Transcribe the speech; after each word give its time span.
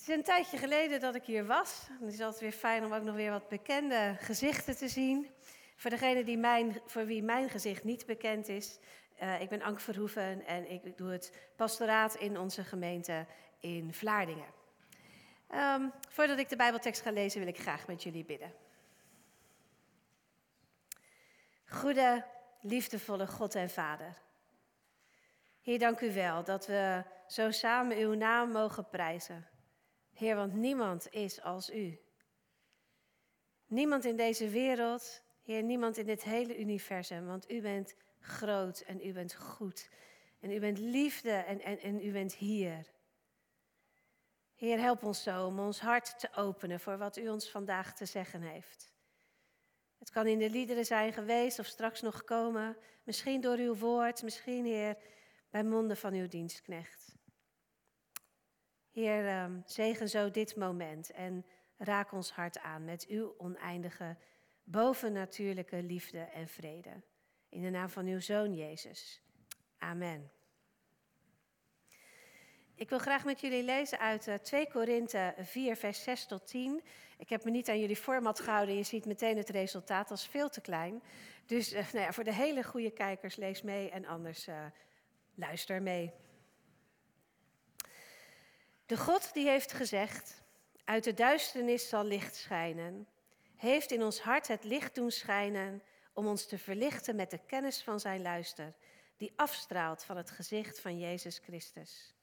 Het 0.00 0.08
is 0.08 0.14
een 0.14 0.22
tijdje 0.22 0.58
geleden 0.58 1.00
dat 1.00 1.14
ik 1.14 1.24
hier 1.24 1.46
was. 1.46 1.86
Het 2.00 2.12
is 2.12 2.20
altijd 2.20 2.40
weer 2.40 2.52
fijn 2.52 2.84
om 2.84 2.92
ook 2.92 3.02
nog 3.02 3.14
weer 3.14 3.30
wat 3.30 3.48
bekende 3.48 4.16
gezichten 4.20 4.76
te 4.76 4.88
zien. 4.88 5.30
Voor 5.76 5.90
degene 5.90 6.24
die 6.24 6.38
mijn, 6.38 6.80
voor 6.86 7.06
wie 7.06 7.22
mijn 7.22 7.48
gezicht 7.48 7.84
niet 7.84 8.06
bekend 8.06 8.48
is, 8.48 8.78
uh, 9.22 9.40
ik 9.40 9.48
ben 9.48 9.62
Anke 9.62 9.80
Verhoeven 9.80 10.46
en 10.46 10.70
ik 10.70 10.96
doe 10.96 11.10
het 11.10 11.32
pastoraat 11.56 12.14
in 12.14 12.38
onze 12.38 12.64
gemeente 12.64 13.26
in 13.58 13.94
Vlaardingen. 13.94 14.46
Um, 15.54 15.92
voordat 16.08 16.38
ik 16.38 16.48
de 16.48 16.56
Bijbeltekst 16.56 17.02
ga 17.02 17.10
lezen, 17.10 17.40
wil 17.40 17.48
ik 17.48 17.60
graag 17.60 17.86
met 17.86 18.02
jullie 18.02 18.24
bidden. 18.24 18.52
Goede, 21.66 22.24
liefdevolle 22.60 23.26
God 23.26 23.54
en 23.54 23.70
Vader. 23.70 24.16
Heer, 25.62 25.78
dank 25.78 26.00
u 26.00 26.12
wel 26.12 26.44
dat 26.44 26.66
we 26.66 27.04
zo 27.26 27.50
samen 27.50 27.96
uw 27.96 28.14
naam 28.14 28.50
mogen 28.50 28.88
prijzen. 28.88 29.49
Heer, 30.12 30.36
want 30.36 30.54
niemand 30.54 31.12
is 31.12 31.42
als 31.42 31.70
u. 31.70 32.00
Niemand 33.66 34.04
in 34.04 34.16
deze 34.16 34.48
wereld, 34.48 35.22
Heer, 35.42 35.62
niemand 35.62 35.96
in 35.96 36.06
dit 36.06 36.22
hele 36.22 36.58
universum, 36.58 37.26
want 37.26 37.50
u 37.50 37.60
bent 37.60 37.94
groot 38.20 38.80
en 38.80 39.06
u 39.06 39.12
bent 39.12 39.34
goed. 39.34 39.88
En 40.40 40.50
u 40.50 40.60
bent 40.60 40.78
liefde 40.78 41.30
en, 41.30 41.60
en, 41.60 41.78
en 41.78 42.06
u 42.06 42.12
bent 42.12 42.34
hier. 42.34 42.86
Heer, 44.54 44.78
help 44.78 45.02
ons 45.02 45.22
zo 45.22 45.46
om 45.46 45.58
ons 45.58 45.80
hart 45.80 46.18
te 46.18 46.34
openen 46.34 46.80
voor 46.80 46.98
wat 46.98 47.16
u 47.16 47.28
ons 47.28 47.50
vandaag 47.50 47.94
te 47.94 48.06
zeggen 48.06 48.42
heeft. 48.42 48.92
Het 49.98 50.10
kan 50.10 50.26
in 50.26 50.38
de 50.38 50.50
liederen 50.50 50.84
zijn 50.84 51.12
geweest 51.12 51.58
of 51.58 51.66
straks 51.66 52.00
nog 52.00 52.24
komen. 52.24 52.76
Misschien 53.04 53.40
door 53.40 53.56
uw 53.56 53.74
woord, 53.74 54.22
misschien, 54.22 54.64
Heer, 54.64 54.96
bij 55.50 55.64
monden 55.64 55.96
van 55.96 56.12
uw 56.12 56.28
dienstknecht. 56.28 57.16
Heer, 59.00 59.26
ehm, 59.26 59.60
zegen 59.64 60.08
zo 60.08 60.30
dit 60.30 60.56
moment 60.56 61.10
en 61.10 61.46
raak 61.76 62.12
ons 62.12 62.32
hart 62.32 62.58
aan 62.58 62.84
met 62.84 63.06
uw 63.08 63.34
oneindige, 63.38 64.16
bovennatuurlijke 64.64 65.82
liefde 65.82 66.18
en 66.18 66.48
vrede. 66.48 67.02
In 67.48 67.62
de 67.62 67.70
naam 67.70 67.88
van 67.88 68.06
uw 68.06 68.20
Zoon 68.20 68.54
Jezus. 68.54 69.22
Amen. 69.78 70.30
Ik 72.74 72.88
wil 72.88 72.98
graag 72.98 73.24
met 73.24 73.40
jullie 73.40 73.62
lezen 73.62 73.98
uit 73.98 74.38
2 74.42 74.66
eh, 74.66 74.72
Korinthe 74.72 75.34
4, 75.38 75.76
vers 75.76 76.02
6 76.02 76.26
tot 76.26 76.46
10. 76.46 76.82
Ik 77.18 77.28
heb 77.28 77.44
me 77.44 77.50
niet 77.50 77.68
aan 77.68 77.80
jullie 77.80 77.96
format 77.96 78.40
gehouden. 78.40 78.76
Je 78.76 78.82
ziet 78.82 79.04
meteen 79.04 79.36
het 79.36 79.48
resultaat, 79.48 80.10
is 80.10 80.26
veel 80.26 80.48
te 80.48 80.60
klein. 80.60 81.02
Dus 81.46 81.72
uh, 81.72 81.78
nou 81.92 82.04
ja, 82.04 82.12
voor 82.12 82.24
de 82.24 82.34
hele 82.34 82.62
goede 82.62 82.90
kijkers, 82.90 83.36
lees 83.36 83.62
mee 83.62 83.90
en 83.90 84.06
anders 84.06 84.48
uh, 84.48 84.66
luister 85.34 85.82
mee. 85.82 86.12
De 88.90 88.96
God 88.96 89.34
die 89.34 89.48
heeft 89.48 89.72
gezegd, 89.72 90.42
uit 90.84 91.04
de 91.04 91.14
duisternis 91.14 91.88
zal 91.88 92.04
licht 92.04 92.36
schijnen, 92.36 93.08
heeft 93.56 93.90
in 93.90 94.02
ons 94.02 94.20
hart 94.20 94.48
het 94.48 94.64
licht 94.64 94.94
doen 94.94 95.10
schijnen 95.10 95.82
om 96.12 96.26
ons 96.26 96.46
te 96.46 96.58
verlichten 96.58 97.16
met 97.16 97.30
de 97.30 97.38
kennis 97.46 97.82
van 97.82 98.00
zijn 98.00 98.22
luister, 98.22 98.74
die 99.16 99.32
afstraalt 99.36 100.04
van 100.04 100.16
het 100.16 100.30
gezicht 100.30 100.80
van 100.80 100.98
Jezus 100.98 101.38
Christus. 101.38 102.14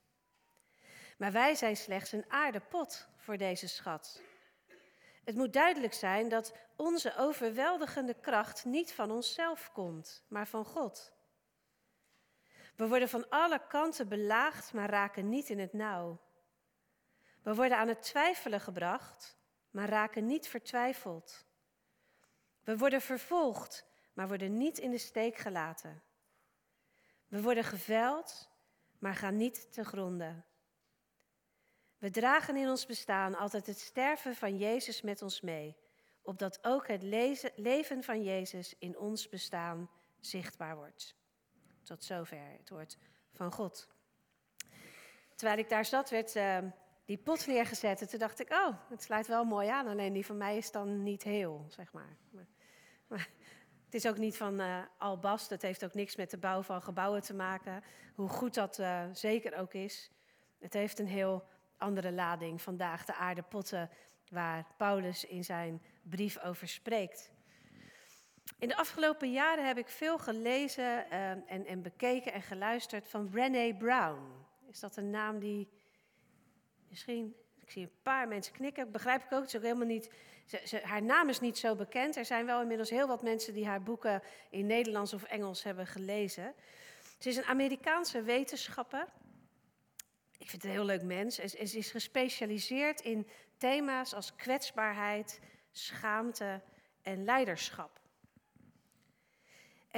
Maar 1.18 1.32
wij 1.32 1.54
zijn 1.54 1.76
slechts 1.76 2.12
een 2.12 2.24
aardepot 2.28 3.08
voor 3.16 3.36
deze 3.36 3.68
schat. 3.68 4.22
Het 5.24 5.34
moet 5.34 5.52
duidelijk 5.52 5.94
zijn 5.94 6.28
dat 6.28 6.52
onze 6.76 7.16
overweldigende 7.16 8.14
kracht 8.14 8.64
niet 8.64 8.92
van 8.92 9.10
onszelf 9.10 9.72
komt, 9.72 10.24
maar 10.28 10.46
van 10.46 10.64
God. 10.64 11.12
We 12.76 12.88
worden 12.88 13.08
van 13.08 13.28
alle 13.28 13.66
kanten 13.68 14.08
belaagd, 14.08 14.72
maar 14.72 14.90
raken 14.90 15.28
niet 15.28 15.48
in 15.48 15.58
het 15.58 15.72
nauw. 15.72 16.26
We 17.48 17.54
worden 17.54 17.78
aan 17.78 17.88
het 17.88 18.02
twijfelen 18.02 18.60
gebracht, 18.60 19.36
maar 19.70 19.88
raken 19.88 20.26
niet 20.26 20.48
vertwijfeld. 20.48 21.46
We 22.64 22.78
worden 22.78 23.00
vervolgd, 23.00 23.84
maar 24.12 24.28
worden 24.28 24.56
niet 24.56 24.78
in 24.78 24.90
de 24.90 24.98
steek 24.98 25.36
gelaten. 25.36 26.02
We 27.28 27.42
worden 27.42 27.64
geveld, 27.64 28.48
maar 28.98 29.14
gaan 29.14 29.36
niet 29.36 29.72
te 29.72 29.84
gronden. 29.84 30.44
We 31.98 32.10
dragen 32.10 32.56
in 32.56 32.68
ons 32.68 32.86
bestaan 32.86 33.34
altijd 33.34 33.66
het 33.66 33.80
sterven 33.80 34.34
van 34.34 34.56
Jezus 34.56 35.02
met 35.02 35.22
ons 35.22 35.40
mee, 35.40 35.76
opdat 36.22 36.58
ook 36.64 36.88
het 36.88 37.02
leven 37.56 38.02
van 38.02 38.22
Jezus 38.22 38.74
in 38.78 38.98
ons 38.98 39.28
bestaan 39.28 39.90
zichtbaar 40.20 40.76
wordt. 40.76 41.14
Tot 41.82 42.04
zover 42.04 42.50
het 42.58 42.68
woord 42.68 42.96
van 43.32 43.52
God. 43.52 43.88
Terwijl 45.34 45.58
ik 45.58 45.68
daar 45.68 45.84
zat, 45.84 46.10
werd 46.10 46.34
uh, 46.36 46.58
die 47.08 47.18
pot 47.18 47.46
neergezet. 47.46 48.00
En 48.00 48.08
toen 48.08 48.18
dacht 48.18 48.40
ik, 48.40 48.50
oh, 48.50 48.76
het 48.88 49.02
sluit 49.02 49.26
wel 49.26 49.44
mooi 49.44 49.68
aan. 49.68 49.86
Alleen 49.86 50.12
die 50.12 50.26
van 50.26 50.36
mij 50.36 50.56
is 50.56 50.70
dan 50.70 51.02
niet 51.02 51.22
heel, 51.22 51.66
zeg 51.68 51.92
maar. 51.92 52.16
maar, 53.08 53.28
het 53.84 53.94
is 53.94 54.06
ook 54.06 54.18
niet 54.18 54.36
van 54.36 54.60
uh, 54.60 54.78
albast. 54.98 55.50
Het 55.50 55.62
heeft 55.62 55.84
ook 55.84 55.94
niks 55.94 56.16
met 56.16 56.30
de 56.30 56.38
bouw 56.38 56.62
van 56.62 56.82
gebouwen 56.82 57.22
te 57.22 57.34
maken. 57.34 57.82
Hoe 58.14 58.28
goed 58.28 58.54
dat 58.54 58.78
uh, 58.78 59.04
zeker 59.12 59.56
ook 59.56 59.74
is. 59.74 60.10
Het 60.58 60.72
heeft 60.72 60.98
een 60.98 61.06
heel 61.06 61.44
andere 61.76 62.12
lading 62.12 62.62
vandaag, 62.62 63.04
de 63.04 63.14
aardepotten, 63.14 63.90
waar 64.30 64.66
Paulus 64.76 65.24
in 65.24 65.44
zijn 65.44 65.82
brief 66.02 66.38
over 66.38 66.68
spreekt. 66.68 67.32
In 68.58 68.68
de 68.68 68.76
afgelopen 68.76 69.32
jaren 69.32 69.66
heb 69.66 69.78
ik 69.78 69.88
veel 69.88 70.18
gelezen 70.18 71.06
uh, 71.12 71.30
en, 71.30 71.66
en 71.66 71.82
bekeken 71.82 72.32
en 72.32 72.42
geluisterd 72.42 73.08
van 73.08 73.28
Brené 73.28 73.74
Brown. 73.74 74.46
Is 74.70 74.80
dat 74.80 74.96
een 74.96 75.10
naam 75.10 75.38
die 75.38 75.68
misschien, 76.88 77.34
ik 77.60 77.70
zie 77.70 77.82
een 77.82 78.02
paar 78.02 78.28
mensen 78.28 78.52
knikken, 78.52 78.90
begrijp 78.90 79.24
ik 79.24 79.32
ook, 79.32 79.40
het 79.40 79.48
is 79.48 79.56
ook 79.56 79.62
helemaal 79.62 79.86
niet, 79.86 80.10
ze, 80.64 80.80
haar 80.82 81.02
naam 81.02 81.28
is 81.28 81.40
niet 81.40 81.58
zo 81.58 81.74
bekend. 81.74 82.16
Er 82.16 82.24
zijn 82.24 82.46
wel 82.46 82.60
inmiddels 82.60 82.90
heel 82.90 83.06
wat 83.06 83.22
mensen 83.22 83.54
die 83.54 83.66
haar 83.66 83.82
boeken 83.82 84.22
in 84.50 84.66
Nederlands 84.66 85.12
of 85.12 85.22
Engels 85.22 85.62
hebben 85.62 85.86
gelezen. 85.86 86.54
Ze 87.18 87.28
is 87.28 87.36
een 87.36 87.44
Amerikaanse 87.44 88.22
wetenschapper. 88.22 89.06
Ik 90.38 90.50
vind 90.50 90.62
het 90.62 90.64
een 90.64 90.70
heel 90.70 90.84
leuk 90.84 91.02
mens. 91.02 91.34
Ze 91.34 91.58
is 91.58 91.90
gespecialiseerd 91.90 93.00
in 93.00 93.28
thema's 93.56 94.14
als 94.14 94.34
kwetsbaarheid, 94.34 95.40
schaamte 95.70 96.62
en 97.02 97.24
leiderschap. 97.24 98.00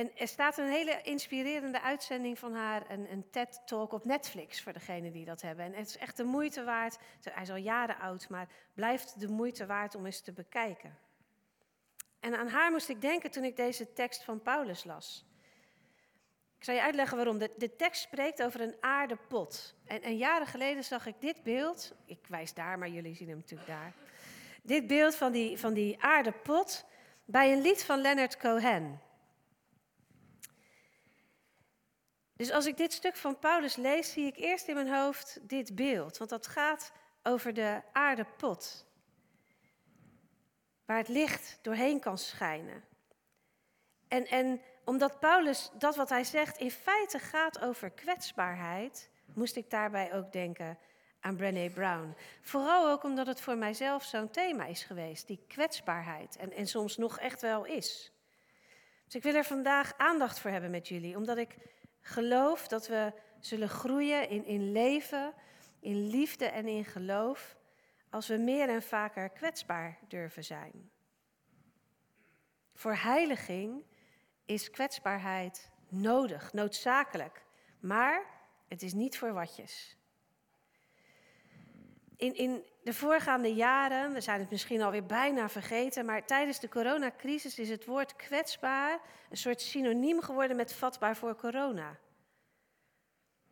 En 0.00 0.10
er 0.16 0.28
staat 0.28 0.58
een 0.58 0.68
hele 0.68 1.00
inspirerende 1.02 1.80
uitzending 1.80 2.38
van 2.38 2.54
haar, 2.54 2.90
een, 2.90 3.12
een 3.12 3.30
TED-talk 3.30 3.92
op 3.92 4.04
Netflix 4.04 4.62
voor 4.62 4.72
degenen 4.72 5.12
die 5.12 5.24
dat 5.24 5.42
hebben. 5.42 5.64
En 5.64 5.74
het 5.74 5.88
is 5.88 5.96
echt 5.96 6.16
de 6.16 6.24
moeite 6.24 6.64
waard. 6.64 6.98
Hij 7.22 7.42
is 7.42 7.50
al 7.50 7.56
jaren 7.56 7.98
oud, 7.98 8.28
maar 8.28 8.48
blijft 8.74 9.20
de 9.20 9.28
moeite 9.28 9.66
waard 9.66 9.94
om 9.94 10.06
eens 10.06 10.20
te 10.20 10.32
bekijken. 10.32 10.98
En 12.20 12.38
aan 12.38 12.48
haar 12.48 12.70
moest 12.70 12.88
ik 12.88 13.00
denken 13.00 13.30
toen 13.30 13.44
ik 13.44 13.56
deze 13.56 13.92
tekst 13.92 14.24
van 14.24 14.42
Paulus 14.42 14.84
las. 14.84 15.24
Ik 16.58 16.64
zal 16.64 16.74
je 16.74 16.82
uitleggen 16.82 17.16
waarom. 17.16 17.38
De, 17.38 17.50
de 17.56 17.76
tekst 17.76 18.02
spreekt 18.02 18.42
over 18.42 18.60
een 18.60 18.76
aardepot. 18.80 19.74
En, 19.84 20.02
en 20.02 20.16
jaren 20.16 20.46
geleden 20.46 20.84
zag 20.84 21.06
ik 21.06 21.14
dit 21.18 21.42
beeld. 21.42 21.92
Ik 22.04 22.26
wijs 22.28 22.54
daar, 22.54 22.78
maar 22.78 22.88
jullie 22.88 23.14
zien 23.14 23.28
hem 23.28 23.36
natuurlijk 23.36 23.68
daar. 23.68 23.92
Dit 24.62 24.86
beeld 24.86 25.14
van 25.14 25.32
die, 25.32 25.58
van 25.58 25.74
die 25.74 26.02
aardepot 26.02 26.84
bij 27.24 27.52
een 27.52 27.60
lied 27.60 27.84
van 27.84 28.00
Leonard 28.00 28.36
Cohen. 28.36 29.08
Dus 32.40 32.50
als 32.50 32.66
ik 32.66 32.76
dit 32.76 32.92
stuk 32.92 33.16
van 33.16 33.38
Paulus 33.38 33.76
lees, 33.76 34.12
zie 34.12 34.26
ik 34.26 34.36
eerst 34.36 34.68
in 34.68 34.74
mijn 34.74 34.94
hoofd 34.94 35.38
dit 35.42 35.74
beeld. 35.74 36.18
Want 36.18 36.30
dat 36.30 36.46
gaat 36.46 36.92
over 37.22 37.54
de 37.54 37.82
aardepot. 37.92 38.86
Waar 40.84 40.96
het 40.96 41.08
licht 41.08 41.58
doorheen 41.62 42.00
kan 42.00 42.18
schijnen. 42.18 42.84
En, 44.08 44.26
en 44.26 44.60
omdat 44.84 45.20
Paulus 45.20 45.70
dat 45.78 45.96
wat 45.96 46.08
hij 46.08 46.24
zegt 46.24 46.58
in 46.58 46.70
feite 46.70 47.18
gaat 47.18 47.60
over 47.60 47.90
kwetsbaarheid, 47.90 49.10
moest 49.34 49.56
ik 49.56 49.70
daarbij 49.70 50.15
ook 50.15 50.32
denken 50.32 50.78
aan 51.20 51.36
Brené 51.36 51.70
Brown. 51.70 52.16
Vooral 52.41 52.91
ook 52.91 53.03
omdat 53.03 53.26
het 53.26 53.41
voor 53.41 53.56
mijzelf 53.56 54.04
zo'n 54.04 54.30
thema 54.30 54.65
is 54.65 54.82
geweest, 54.82 55.26
die 55.26 55.44
kwetsbaarheid. 55.48 56.36
En, 56.36 56.53
en 56.53 56.66
soms 56.66 56.97
nog 56.97 57.18
echt 57.18 57.41
wel 57.41 57.65
is. 57.65 58.12
Dus 59.04 59.15
ik 59.15 59.22
wil 59.22 59.34
er 59.34 59.44
vandaag 59.44 59.92
aandacht 59.97 60.38
voor 60.38 60.50
hebben 60.50 60.70
met 60.70 60.88
jullie, 60.88 61.16
omdat 61.16 61.36
ik 61.36 61.56
geloof 62.00 62.68
dat 62.68 62.86
we 62.86 63.12
zullen 63.41 63.68
groeien 63.68 64.28
in, 64.28 64.44
in 64.44 64.72
leven, 64.72 65.34
in 65.80 66.06
liefde 66.06 66.44
en 66.44 66.66
in 66.66 66.84
geloof, 66.84 67.56
als 68.10 68.28
we 68.28 68.36
meer 68.36 68.68
en 68.68 68.82
vaker 68.82 69.28
kwetsbaar 69.28 69.98
durven 70.08 70.44
zijn. 70.44 70.91
Voor 72.74 72.94
heiliging 72.94 73.84
is 74.44 74.70
kwetsbaarheid 74.70 75.70
nodig, 75.88 76.52
noodzakelijk, 76.52 77.44
maar 77.80 78.26
het 78.68 78.82
is 78.82 78.92
niet 78.92 79.18
voor 79.18 79.32
watjes. 79.32 79.96
In, 82.20 82.36
in 82.36 82.64
de 82.82 82.94
voorgaande 82.94 83.54
jaren, 83.54 84.12
we 84.12 84.20
zijn 84.20 84.40
het 84.40 84.50
misschien 84.50 84.82
alweer 84.82 85.06
bijna 85.06 85.48
vergeten, 85.48 86.04
maar 86.04 86.26
tijdens 86.26 86.60
de 86.60 86.68
coronacrisis 86.68 87.58
is 87.58 87.68
het 87.68 87.84
woord 87.84 88.16
kwetsbaar 88.16 89.00
een 89.30 89.36
soort 89.36 89.60
synoniem 89.60 90.20
geworden 90.20 90.56
met 90.56 90.72
vatbaar 90.72 91.16
voor 91.16 91.36
corona. 91.36 91.98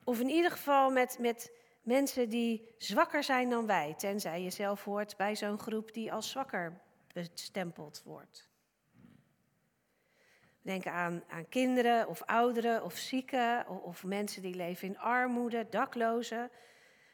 Of 0.04 0.20
in 0.20 0.28
ieder 0.28 0.50
geval 0.50 0.90
met, 0.90 1.18
met, 1.18 1.50
mensen 1.88 2.28
die 2.28 2.74
zwakker 2.78 3.24
zijn 3.24 3.50
dan 3.50 3.66
wij, 3.66 3.94
tenzij 3.96 4.42
je 4.42 4.50
zelf 4.50 4.84
hoort 4.84 5.16
bij 5.16 5.36
zo'n 5.36 5.58
groep 5.58 5.92
die 5.92 6.12
als 6.12 6.30
zwakker 6.30 6.80
bestempeld 7.12 8.02
wordt. 8.04 8.48
Denk 10.62 10.86
aan, 10.86 11.22
aan 11.28 11.48
kinderen 11.48 12.08
of 12.08 12.22
ouderen 12.22 12.84
of 12.84 12.96
zieken 12.96 13.68
of, 13.68 13.80
of 13.82 14.04
mensen 14.04 14.42
die 14.42 14.54
leven 14.54 14.88
in 14.88 14.98
armoede, 14.98 15.66
daklozen. 15.70 16.50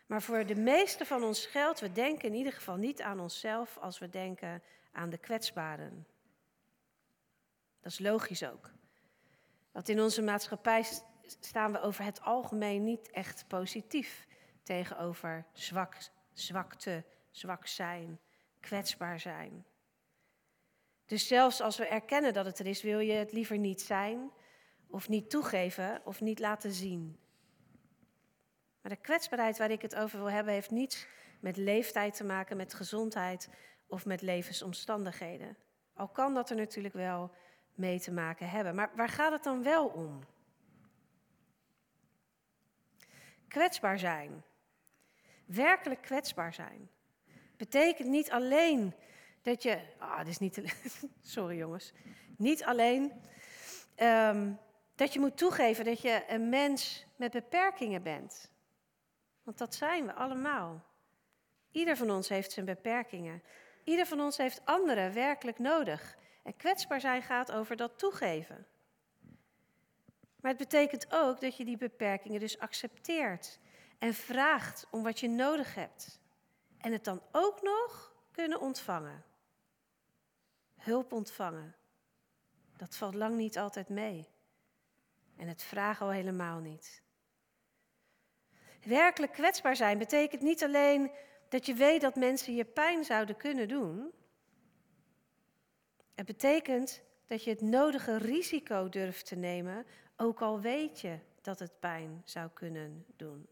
Maar 0.07 0.23
voor 0.23 0.47
de 0.47 0.57
meeste 0.57 1.07
van 1.07 1.25
ons 1.25 1.47
geldt, 1.47 1.81
we 1.81 1.93
denken 1.93 2.29
in 2.29 2.35
ieder 2.35 2.53
geval 2.53 2.77
niet 2.77 3.03
aan 3.03 3.21
onszelf 3.21 3.79
als 3.79 3.99
we 3.99 4.09
denken 4.09 4.63
aan 4.93 5.11
de 5.11 5.19
kwetsbaren. 5.19 6.07
Dat 7.81 7.93
is 7.93 7.99
logisch 7.99 8.45
ook. 8.45 8.71
Want 9.73 9.89
in 9.89 10.01
onze 10.01 10.23
maatschappij 10.23 10.87
staan 11.41 11.73
we 11.73 11.81
over 11.81 12.05
het 12.05 12.21
algemeen 12.21 12.85
niet 12.85 13.11
echt 13.11 13.45
positief 13.49 14.27
tegenover 14.63 15.47
zwak, 15.53 15.97
zwakte, 16.33 17.05
zwak 17.31 17.67
zijn, 17.67 18.21
kwetsbaar 18.61 19.21
zijn. 19.21 19.65
Dus 21.07 21.27
zelfs 21.27 21.61
als 21.61 21.77
we 21.77 21.87
erkennen 21.87 22.33
dat 22.33 22.45
het 22.45 22.59
er 22.59 22.67
is, 22.67 22.83
wil 22.83 22.99
je 22.99 23.13
het 23.13 23.33
liever 23.33 23.59
niet 23.59 23.83
zijn, 23.83 24.31
of 24.87 25.09
niet 25.09 25.31
toegeven, 25.31 26.01
of 26.05 26.21
niet 26.21 26.39
laten 26.39 26.73
zien. 26.73 27.19
Maar 28.85 28.93
de 28.93 29.01
kwetsbaarheid 29.01 29.59
waar 29.59 29.71
ik 29.71 29.83
het 29.83 29.97
over 29.97 30.19
wil 30.19 30.31
hebben, 30.31 30.53
heeft 30.53 30.71
niets 30.71 31.07
met 31.41 31.57
leeftijd 31.57 32.17
te 32.17 32.25
maken, 32.25 32.57
met 32.57 32.75
gezondheid 32.75 33.49
of 33.87 34.05
met 34.05 34.23
levensomstandigheden. 34.23 35.57
Al 35.95 36.09
kan 36.09 36.35
dat 36.35 36.51
er 36.51 36.57
natuurlijk 36.57 36.95
wel 36.95 37.31
mee 37.75 38.01
te 38.01 38.13
maken 38.13 38.49
hebben. 38.49 38.75
Maar 38.75 38.91
waar 38.97 39.09
gaat 39.09 39.33
het 39.33 39.43
dan 39.43 39.63
wel 39.63 39.87
om? 39.87 40.21
Kwetsbaar 43.49 43.99
zijn. 43.99 44.43
Werkelijk 45.47 46.03
kwetsbaar 46.03 46.55
zijn. 46.55 46.91
Betekent 47.57 48.09
niet 48.09 48.31
alleen 48.31 48.95
dat 49.43 49.63
je. 49.63 49.81
Ah, 49.99 50.19
dit 50.19 50.29
is 50.29 50.39
niet. 50.39 50.63
Sorry 51.23 51.57
jongens. 51.57 51.93
Niet 52.37 52.65
alleen 52.65 53.13
ehm, 53.95 54.53
dat 54.95 55.13
je 55.13 55.21
moet 55.21 55.37
toegeven 55.37 55.85
dat 55.85 56.01
je 56.01 56.25
een 56.29 56.49
mens 56.49 57.07
met 57.17 57.33
beperkingen 57.33 58.03
bent. 58.03 58.53
Want 59.45 59.59
dat 59.59 59.75
zijn 59.75 60.07
we 60.07 60.13
allemaal. 60.13 60.85
Ieder 61.71 61.97
van 61.97 62.11
ons 62.11 62.29
heeft 62.29 62.53
zijn 62.53 62.67
beperkingen. 62.67 63.43
Ieder 63.85 64.07
van 64.07 64.21
ons 64.21 64.37
heeft 64.37 64.65
anderen 64.65 65.15
werkelijk 65.15 65.59
nodig. 65.59 66.17
En 66.43 66.57
kwetsbaar 66.57 67.01
zijn 67.01 67.23
gaat 67.23 67.53
over 67.53 67.77
dat 67.77 67.99
toegeven. 67.99 68.67
Maar 70.41 70.51
het 70.51 70.61
betekent 70.61 71.07
ook 71.13 71.41
dat 71.41 71.57
je 71.57 71.65
die 71.65 71.77
beperkingen 71.77 72.41
dus 72.41 72.59
accepteert 72.59 73.59
en 73.99 74.15
vraagt 74.15 74.87
om 74.91 75.03
wat 75.03 75.21
je 75.21 75.29
nodig 75.29 75.75
hebt. 75.75 76.21
En 76.79 76.93
het 76.93 77.05
dan 77.05 77.23
ook 77.33 77.63
nog 77.63 78.15
kunnen 78.31 78.61
ontvangen. 78.61 79.25
Hulp 80.77 81.13
ontvangen. 81.13 81.75
Dat 82.77 82.97
valt 82.97 83.15
lang 83.15 83.37
niet 83.37 83.59
altijd 83.59 83.89
mee. 83.89 84.29
En 85.37 85.49
het 85.49 85.63
vragen 85.63 86.07
al 86.07 86.13
helemaal 86.13 86.59
niet. 86.59 87.04
Werkelijk 88.85 89.33
kwetsbaar 89.33 89.77
zijn 89.77 89.99
betekent 89.99 90.43
niet 90.43 90.65
alleen 90.65 91.11
dat 91.49 91.67
je 91.67 91.75
weet 91.75 92.01
dat 92.01 92.17
mensen 92.17 92.55
je 92.55 92.65
pijn 92.65 93.05
zouden 93.05 93.37
kunnen 93.37 93.69
doen. 93.69 94.11
Het 96.15 96.27
betekent 96.27 97.03
dat 97.27 97.45
je 97.45 97.51
het 97.51 97.61
nodige 97.61 98.19
risico 98.19 98.89
durft 98.89 99.27
te 99.27 99.37
nemen, 99.37 99.87
ook 100.17 100.43
al 100.43 100.61
weet 100.61 101.01
je 101.01 101.19
dat 101.41 101.59
het 101.59 101.79
pijn 101.81 102.23
zou 102.25 102.51
kunnen 102.51 103.05
doen. 103.17 103.47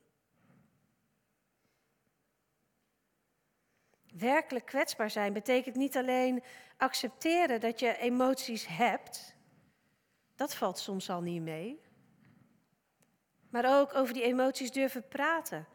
Werkelijk 4.14 4.66
kwetsbaar 4.66 5.10
zijn 5.10 5.32
betekent 5.32 5.76
niet 5.76 5.96
alleen 5.96 6.42
accepteren 6.76 7.60
dat 7.60 7.80
je 7.80 7.98
emoties 7.98 8.66
hebt. 8.66 9.34
Dat 10.34 10.54
valt 10.54 10.78
soms 10.78 11.10
al 11.10 11.20
niet 11.20 11.42
mee. 11.42 11.80
Maar 13.52 13.80
ook 13.80 13.94
over 13.94 14.14
die 14.14 14.22
emoties 14.22 14.70
durven 14.70 15.08
praten. 15.08 15.66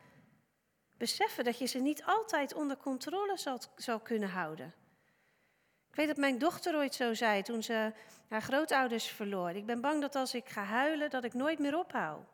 Beseffen 0.97 1.43
dat 1.43 1.57
je 1.57 1.65
ze 1.65 1.79
niet 1.79 2.03
altijd 2.03 2.53
onder 2.53 2.77
controle 2.77 3.37
zal, 3.37 3.59
zal 3.75 3.99
kunnen 3.99 4.29
houden. 4.29 4.73
Ik 5.89 5.95
weet 5.95 6.07
dat 6.07 6.17
mijn 6.17 6.37
dochter 6.37 6.75
ooit 6.75 6.95
zo 6.95 7.13
zei 7.13 7.41
toen 7.41 7.63
ze 7.63 7.93
haar 8.27 8.41
grootouders 8.41 9.07
verloor. 9.07 9.49
Ik 9.49 9.65
ben 9.65 9.81
bang 9.81 10.01
dat 10.01 10.15
als 10.15 10.33
ik 10.33 10.49
ga 10.49 10.63
huilen, 10.63 11.09
dat 11.09 11.23
ik 11.23 11.33
nooit 11.33 11.59
meer 11.59 11.77
ophoud. 11.77 12.25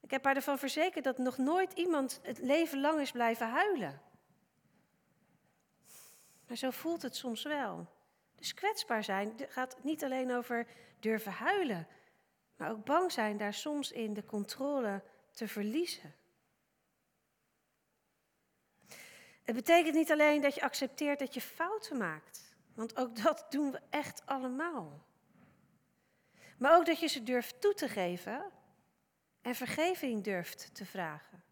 Ik 0.00 0.10
heb 0.10 0.24
haar 0.24 0.36
ervan 0.36 0.58
verzekerd 0.58 1.04
dat 1.04 1.18
nog 1.18 1.38
nooit 1.38 1.72
iemand 1.72 2.20
het 2.22 2.38
leven 2.38 2.80
lang 2.80 3.00
is 3.00 3.10
blijven 3.10 3.48
huilen. 3.48 4.02
Maar 6.46 6.56
zo 6.56 6.70
voelt 6.70 7.02
het 7.02 7.16
soms 7.16 7.42
wel. 7.42 7.86
Dus 8.36 8.54
kwetsbaar 8.54 9.04
zijn 9.04 9.32
gaat 9.48 9.76
niet 9.82 10.04
alleen 10.04 10.32
over 10.32 10.66
durven 10.98 11.32
huilen, 11.32 11.86
maar 12.60 12.70
ook 12.70 12.84
bang 12.84 13.12
zijn 13.12 13.36
daar 13.36 13.54
soms 13.54 13.92
in 13.92 14.14
de 14.14 14.24
controle 14.24 15.02
te 15.30 15.48
verliezen. 15.48 16.14
Het 19.42 19.54
betekent 19.54 19.94
niet 19.94 20.10
alleen 20.10 20.40
dat 20.40 20.54
je 20.54 20.62
accepteert 20.62 21.18
dat 21.18 21.34
je 21.34 21.40
fouten 21.40 21.96
maakt, 21.96 22.56
want 22.74 22.96
ook 22.96 23.22
dat 23.22 23.46
doen 23.50 23.70
we 23.70 23.80
echt 23.90 24.26
allemaal. 24.26 25.06
Maar 26.58 26.76
ook 26.76 26.86
dat 26.86 27.00
je 27.00 27.06
ze 27.06 27.22
durft 27.22 27.60
toe 27.60 27.74
te 27.74 27.88
geven 27.88 28.50
en 29.42 29.54
vergeving 29.54 30.24
durft 30.24 30.74
te 30.74 30.86
vragen. 30.86 31.44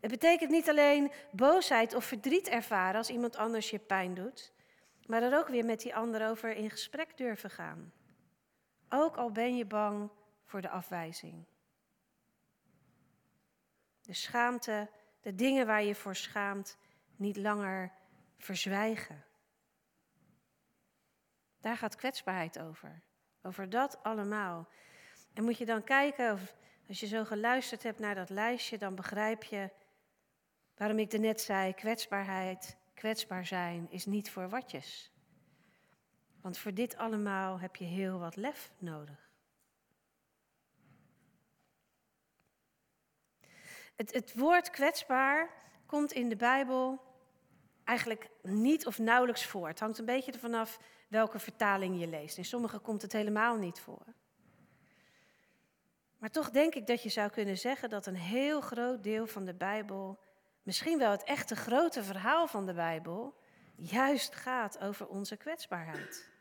Het 0.00 0.10
betekent 0.10 0.50
niet 0.50 0.68
alleen 0.68 1.12
boosheid 1.30 1.94
of 1.94 2.04
verdriet 2.04 2.48
ervaren 2.48 2.96
als 2.96 3.10
iemand 3.10 3.36
anders 3.36 3.70
je 3.70 3.78
pijn 3.78 4.14
doet, 4.14 4.52
maar 5.06 5.22
er 5.22 5.38
ook 5.38 5.48
weer 5.48 5.64
met 5.64 5.80
die 5.80 5.94
ander 5.94 6.28
over 6.28 6.54
in 6.54 6.70
gesprek 6.70 7.16
durven 7.16 7.50
gaan. 7.50 7.92
Ook 8.94 9.16
al 9.16 9.30
ben 9.30 9.56
je 9.56 9.64
bang 9.64 10.10
voor 10.44 10.60
de 10.60 10.68
afwijzing. 10.68 11.44
De 14.02 14.14
schaamte, 14.14 14.90
de 15.20 15.34
dingen 15.34 15.66
waar 15.66 15.82
je 15.82 15.94
voor 15.94 16.16
schaamt, 16.16 16.78
niet 17.16 17.36
langer 17.36 17.92
verzwijgen. 18.38 19.24
Daar 21.60 21.76
gaat 21.76 21.96
kwetsbaarheid 21.96 22.58
over. 22.58 23.02
Over 23.42 23.70
dat 23.70 24.02
allemaal. 24.02 24.68
En 25.34 25.44
moet 25.44 25.58
je 25.58 25.64
dan 25.64 25.84
kijken, 25.84 26.32
of 26.32 26.54
als 26.88 27.00
je 27.00 27.06
zo 27.06 27.24
geluisterd 27.24 27.82
hebt 27.82 27.98
naar 27.98 28.14
dat 28.14 28.30
lijstje, 28.30 28.78
dan 28.78 28.94
begrijp 28.94 29.42
je 29.42 29.70
waarom 30.76 30.98
ik 30.98 31.12
er 31.12 31.20
net 31.20 31.40
zei, 31.40 31.74
kwetsbaarheid, 31.74 32.76
kwetsbaar 32.94 33.46
zijn 33.46 33.90
is 33.90 34.06
niet 34.06 34.30
voor 34.30 34.48
watjes. 34.48 35.11
Want 36.42 36.58
voor 36.58 36.74
dit 36.74 36.96
allemaal 36.96 37.60
heb 37.60 37.76
je 37.76 37.84
heel 37.84 38.18
wat 38.18 38.36
lef 38.36 38.70
nodig. 38.78 39.30
Het, 43.96 44.12
het 44.12 44.34
woord 44.34 44.70
kwetsbaar 44.70 45.50
komt 45.86 46.12
in 46.12 46.28
de 46.28 46.36
Bijbel 46.36 47.00
eigenlijk 47.84 48.30
niet 48.42 48.86
of 48.86 48.98
nauwelijks 48.98 49.46
voor. 49.46 49.68
Het 49.68 49.80
hangt 49.80 49.98
een 49.98 50.04
beetje 50.04 50.32
ervan 50.32 50.54
af 50.54 50.78
welke 51.08 51.38
vertaling 51.38 52.00
je 52.00 52.06
leest. 52.06 52.36
In 52.36 52.44
sommige 52.44 52.78
komt 52.78 53.02
het 53.02 53.12
helemaal 53.12 53.56
niet 53.56 53.80
voor. 53.80 54.04
Maar 56.18 56.30
toch 56.30 56.50
denk 56.50 56.74
ik 56.74 56.86
dat 56.86 57.02
je 57.02 57.08
zou 57.08 57.30
kunnen 57.30 57.58
zeggen 57.58 57.90
dat 57.90 58.06
een 58.06 58.16
heel 58.16 58.60
groot 58.60 59.02
deel 59.02 59.26
van 59.26 59.44
de 59.44 59.54
Bijbel, 59.54 60.18
misschien 60.62 60.98
wel 60.98 61.10
het 61.10 61.24
echte 61.24 61.56
grote 61.56 62.04
verhaal 62.04 62.46
van 62.46 62.66
de 62.66 62.74
Bijbel, 62.74 63.34
juist 63.74 64.34
gaat 64.34 64.78
over 64.78 65.08
onze 65.08 65.36
kwetsbaarheid. 65.36 66.31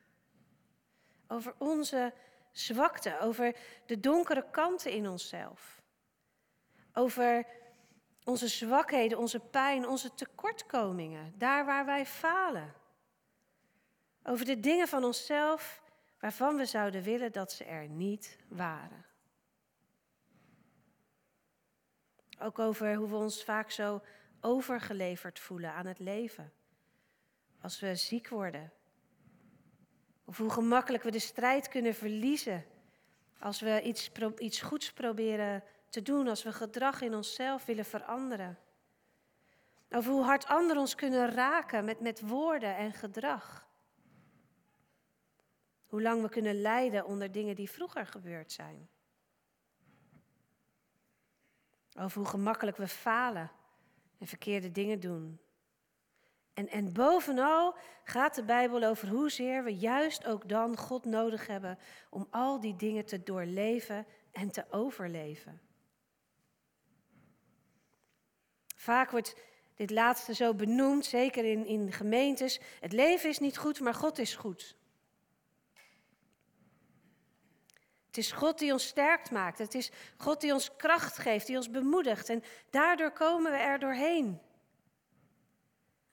Over 1.31 1.53
onze 1.57 2.13
zwakte, 2.51 3.19
over 3.19 3.55
de 3.85 4.00
donkere 4.00 4.50
kanten 4.50 4.91
in 4.91 5.07
onszelf. 5.07 5.81
Over 6.93 7.45
onze 8.23 8.47
zwakheden, 8.47 9.17
onze 9.17 9.39
pijn, 9.39 9.88
onze 9.88 10.13
tekortkomingen, 10.13 11.33
daar 11.38 11.65
waar 11.65 11.85
wij 11.85 12.05
falen. 12.05 12.73
Over 14.23 14.45
de 14.45 14.59
dingen 14.59 14.88
van 14.88 15.03
onszelf 15.03 15.81
waarvan 16.19 16.55
we 16.55 16.65
zouden 16.65 17.03
willen 17.03 17.31
dat 17.31 17.51
ze 17.51 17.63
er 17.63 17.88
niet 17.88 18.38
waren. 18.47 19.05
Ook 22.39 22.59
over 22.59 22.95
hoe 22.95 23.09
we 23.09 23.15
ons 23.15 23.43
vaak 23.43 23.71
zo 23.71 24.01
overgeleverd 24.41 25.39
voelen 25.39 25.73
aan 25.73 25.85
het 25.85 26.00
leven. 26.00 26.53
Als 27.61 27.79
we 27.79 27.95
ziek 27.95 28.27
worden. 28.27 28.71
Of 30.31 30.38
hoe 30.38 30.50
gemakkelijk 30.50 31.03
we 31.03 31.11
de 31.11 31.19
strijd 31.19 31.67
kunnen 31.67 31.95
verliezen 31.95 32.65
als 33.39 33.59
we 33.59 33.81
iets, 33.81 34.11
iets 34.38 34.61
goeds 34.61 34.93
proberen 34.93 35.63
te 35.89 36.01
doen, 36.01 36.27
als 36.27 36.43
we 36.43 36.51
gedrag 36.51 37.01
in 37.01 37.15
onszelf 37.15 37.65
willen 37.65 37.85
veranderen. 37.85 38.59
Over 39.89 40.11
hoe 40.11 40.23
hard 40.23 40.45
anderen 40.45 40.81
ons 40.81 40.95
kunnen 40.95 41.31
raken 41.31 41.85
met, 41.85 42.00
met 42.00 42.21
woorden 42.21 42.75
en 42.75 42.93
gedrag. 42.93 43.67
Hoe 45.85 46.01
lang 46.01 46.21
we 46.21 46.29
kunnen 46.29 46.61
lijden 46.61 47.05
onder 47.05 47.31
dingen 47.31 47.55
die 47.55 47.69
vroeger 47.69 48.05
gebeurd 48.05 48.51
zijn. 48.51 48.89
Over 52.00 52.17
hoe 52.17 52.29
gemakkelijk 52.29 52.77
we 52.77 52.88
falen 52.88 53.51
en 54.17 54.27
verkeerde 54.27 54.71
dingen 54.71 55.00
doen. 55.00 55.39
En, 56.53 56.70
en 56.70 56.93
bovenal 56.93 57.75
gaat 58.03 58.36
de 58.36 58.43
Bijbel 58.43 58.84
over 58.84 59.08
hoezeer 59.08 59.63
we 59.63 59.75
juist 59.75 60.25
ook 60.25 60.50
dan 60.50 60.77
God 60.77 61.05
nodig 61.05 61.48
hebben 61.48 61.77
om 62.10 62.27
al 62.29 62.60
die 62.60 62.75
dingen 62.75 63.05
te 63.05 63.24
doorleven 63.24 64.05
en 64.31 64.51
te 64.51 64.65
overleven. 64.70 65.62
Vaak 68.75 69.12
wordt 69.12 69.36
dit 69.75 69.89
laatste 69.89 70.34
zo 70.34 70.53
benoemd, 70.53 71.05
zeker 71.05 71.46
in, 71.46 71.65
in 71.65 71.91
gemeentes. 71.91 72.60
Het 72.79 72.93
leven 72.93 73.29
is 73.29 73.39
niet 73.39 73.58
goed, 73.58 73.79
maar 73.79 73.93
God 73.93 74.20
is 74.20 74.36
goed. 74.36 74.75
Het 78.08 78.17
is 78.17 78.31
God 78.31 78.60
die 78.60 78.72
ons 78.72 78.88
sterk 78.88 79.31
maakt. 79.31 79.58
Het 79.58 79.75
is 79.75 79.91
God 80.17 80.41
die 80.41 80.53
ons 80.53 80.75
kracht 80.75 81.17
geeft, 81.17 81.48
die 81.48 81.55
ons 81.55 81.70
bemoedigt. 81.70 82.29
En 82.29 82.43
daardoor 82.70 83.12
komen 83.12 83.51
we 83.51 83.58
er 83.58 83.79
doorheen. 83.79 84.41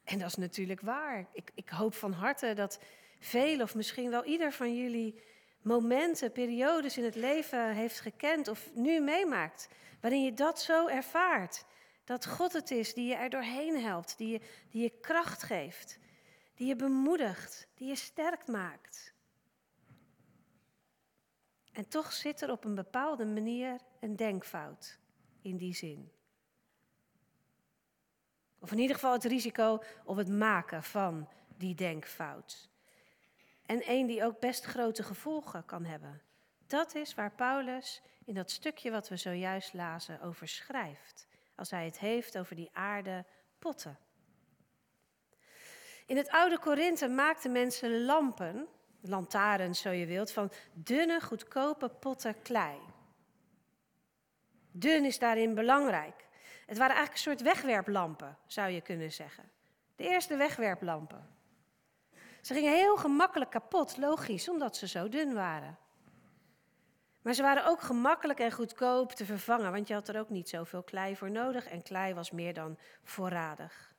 En 0.09 0.19
dat 0.19 0.29
is 0.29 0.35
natuurlijk 0.35 0.81
waar. 0.81 1.27
Ik, 1.33 1.51
ik 1.55 1.69
hoop 1.69 1.95
van 1.95 2.13
harte 2.13 2.55
dat 2.55 2.81
veel 3.19 3.61
of 3.63 3.75
misschien 3.75 4.11
wel 4.11 4.25
ieder 4.25 4.53
van 4.53 4.77
jullie 4.77 5.21
momenten, 5.63 6.33
periodes 6.33 6.99
in 6.99 7.05
het 7.05 7.15
leven 7.15 7.75
heeft 7.75 8.01
gekend 8.01 8.49
of 8.49 8.71
nu 8.75 9.01
meemaakt. 9.01 9.69
Waarin 10.01 10.25
je 10.25 10.35
dat 10.35 10.61
zo 10.61 10.87
ervaart. 10.87 11.65
Dat 12.05 12.27
God 12.27 12.53
het 12.53 12.71
is 12.71 12.95
die 12.95 13.09
je 13.09 13.15
er 13.15 13.31
doorheen 13.31 13.81
helpt, 13.81 14.19
die 14.19 14.29
je, 14.29 14.41
die 14.71 14.83
je 14.83 14.93
kracht 15.01 15.43
geeft, 15.43 15.99
die 16.55 16.67
je 16.67 16.77
bemoedigt, 16.77 17.69
die 17.75 17.89
je 17.89 17.97
sterk 17.97 18.47
maakt. 18.47 19.15
En 21.73 21.89
toch 21.89 22.13
zit 22.13 22.41
er 22.41 22.51
op 22.51 22.65
een 22.65 22.75
bepaalde 22.75 23.25
manier 23.25 23.81
een 24.01 24.17
denkfout 24.17 24.99
in 25.43 25.57
die 25.57 25.75
zin. 25.75 26.13
Of 28.59 28.73
in 28.73 28.79
ieder 28.79 28.95
geval 28.95 29.13
het 29.13 29.25
risico 29.25 29.83
op 30.05 30.17
het 30.17 30.29
maken 30.29 30.83
van 30.83 31.29
die 31.57 31.75
denkfout. 31.75 32.69
En 33.67 33.83
één 33.83 34.07
die 34.07 34.25
ook 34.25 34.41
best 34.41 34.65
grote 34.65 35.03
gevolgen 35.03 35.65
kan 35.65 35.85
hebben. 35.85 36.23
Dat 36.67 36.95
is 36.95 37.15
waar 37.15 37.33
Paulus 37.33 38.03
in 38.25 38.35
dat 38.35 38.51
stukje 38.51 38.91
wat 38.91 39.09
we 39.09 39.17
zojuist 39.17 39.75
lazen 39.75 40.21
over 40.21 40.49
schrijft. 40.49 41.27
Als 41.55 41.71
hij 41.71 41.85
het 41.85 41.99
heeft 41.99 42.39
over 42.39 42.57
die 42.57 42.71
aarde 42.73 43.25
potten. 43.59 43.99
In 46.07 46.17
het 46.17 46.29
oude 46.29 46.59
Korinthe 46.59 47.09
maakten 47.09 47.53
mensen 47.53 48.05
lampen, 48.05 48.69
lantaarns 49.01 49.81
zo 49.81 49.91
je 49.91 50.07
wilt, 50.07 50.33
van 50.33 50.51
dunne, 50.73 51.21
goedkope 51.21 51.89
potten 51.89 52.43
klei. 52.43 52.79
Dun 54.71 55.05
is 55.05 55.19
daarin 55.19 55.55
belangrijk. 55.55 56.28
Het 56.69 56.79
waren 56.79 56.97
eigenlijk 56.97 57.13
een 57.13 57.33
soort 57.33 57.55
wegwerplampen, 57.55 58.39
zou 58.47 58.71
je 58.71 58.81
kunnen 58.81 59.13
zeggen. 59.13 59.51
De 59.97 60.09
eerste 60.09 60.37
wegwerplampen. 60.37 61.27
Ze 62.41 62.55
gingen 62.55 62.73
heel 62.73 62.97
gemakkelijk 62.97 63.51
kapot, 63.51 63.97
logisch, 63.97 64.49
omdat 64.49 64.77
ze 64.77 64.89
zo 64.89 65.09
dun 65.09 65.35
waren. 65.35 65.79
Maar 67.23 67.35
ze 67.35 67.43
waren 67.43 67.67
ook 67.67 67.81
gemakkelijk 67.81 68.39
en 68.39 68.53
goedkoop 68.53 69.13
te 69.13 69.25
vervangen, 69.25 69.73
want 69.73 69.89
je 69.89 69.95
had 69.95 70.09
er 70.09 70.19
ook 70.19 70.29
niet 70.29 70.49
zoveel 70.49 70.83
klei 70.83 71.17
voor 71.17 71.31
nodig 71.31 71.67
en 71.67 71.83
klei 71.83 72.15
was 72.15 72.31
meer 72.31 72.55
dan 72.55 72.79
voorradig. 73.03 73.95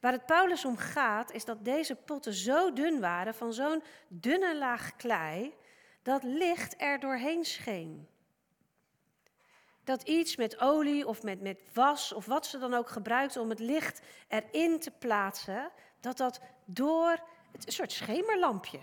Waar 0.00 0.12
het 0.12 0.26
Paulus 0.26 0.64
om 0.64 0.76
gaat, 0.76 1.32
is 1.32 1.44
dat 1.44 1.64
deze 1.64 1.94
potten 1.94 2.32
zo 2.32 2.72
dun 2.72 3.00
waren, 3.00 3.34
van 3.34 3.52
zo'n 3.52 3.82
dunne 4.08 4.56
laag 4.56 4.96
klei, 4.96 5.54
dat 6.02 6.22
licht 6.22 6.74
er 6.80 7.00
doorheen 7.00 7.44
scheen 7.44 8.08
dat 9.84 10.02
iets 10.02 10.36
met 10.36 10.60
olie 10.60 11.06
of 11.06 11.22
met, 11.22 11.40
met 11.40 11.60
was 11.72 12.12
of 12.12 12.26
wat 12.26 12.46
ze 12.46 12.58
dan 12.58 12.74
ook 12.74 12.88
gebruikten 12.88 13.40
om 13.40 13.50
het 13.50 13.58
licht 13.58 14.00
erin 14.28 14.80
te 14.80 14.90
plaatsen, 14.90 15.70
dat 16.00 16.16
dat 16.16 16.40
door 16.64 17.20
het, 17.52 17.66
een 17.66 17.72
soort 17.72 17.92
schemerlampje, 17.92 18.80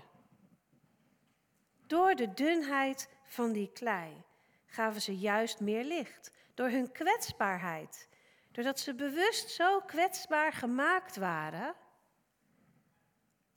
door 1.88 2.16
de 2.16 2.34
dunheid 2.34 3.10
van 3.24 3.52
die 3.52 3.72
klei, 3.72 4.24
gaven 4.66 5.02
ze 5.02 5.18
juist 5.18 5.60
meer 5.60 5.84
licht. 5.84 6.32
Door 6.54 6.70
hun 6.70 6.92
kwetsbaarheid, 6.92 8.10
doordat 8.52 8.80
ze 8.80 8.96
bewust 8.96 9.50
zo 9.50 9.80
kwetsbaar 9.80 10.54
gemaakt 10.54 11.16
waren, 11.16 11.76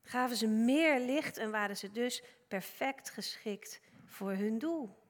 gaven 0.03 0.37
ze 0.37 0.47
meer 0.47 1.01
licht 1.01 1.37
en 1.37 1.51
waren 1.51 1.77
ze 1.77 1.91
dus 1.91 2.23
perfect 2.49 3.11
geschikt 3.11 3.81
voor 4.05 4.33
hun 4.33 4.59
doel. 4.59 5.02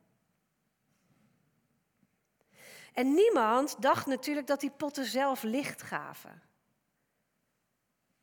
En 2.93 3.15
niemand 3.15 3.83
dacht 3.83 4.07
natuurlijk 4.07 4.47
dat 4.47 4.61
die 4.61 4.71
potten 4.71 5.05
zelf 5.05 5.43
licht 5.43 5.83
gaven. 5.83 6.43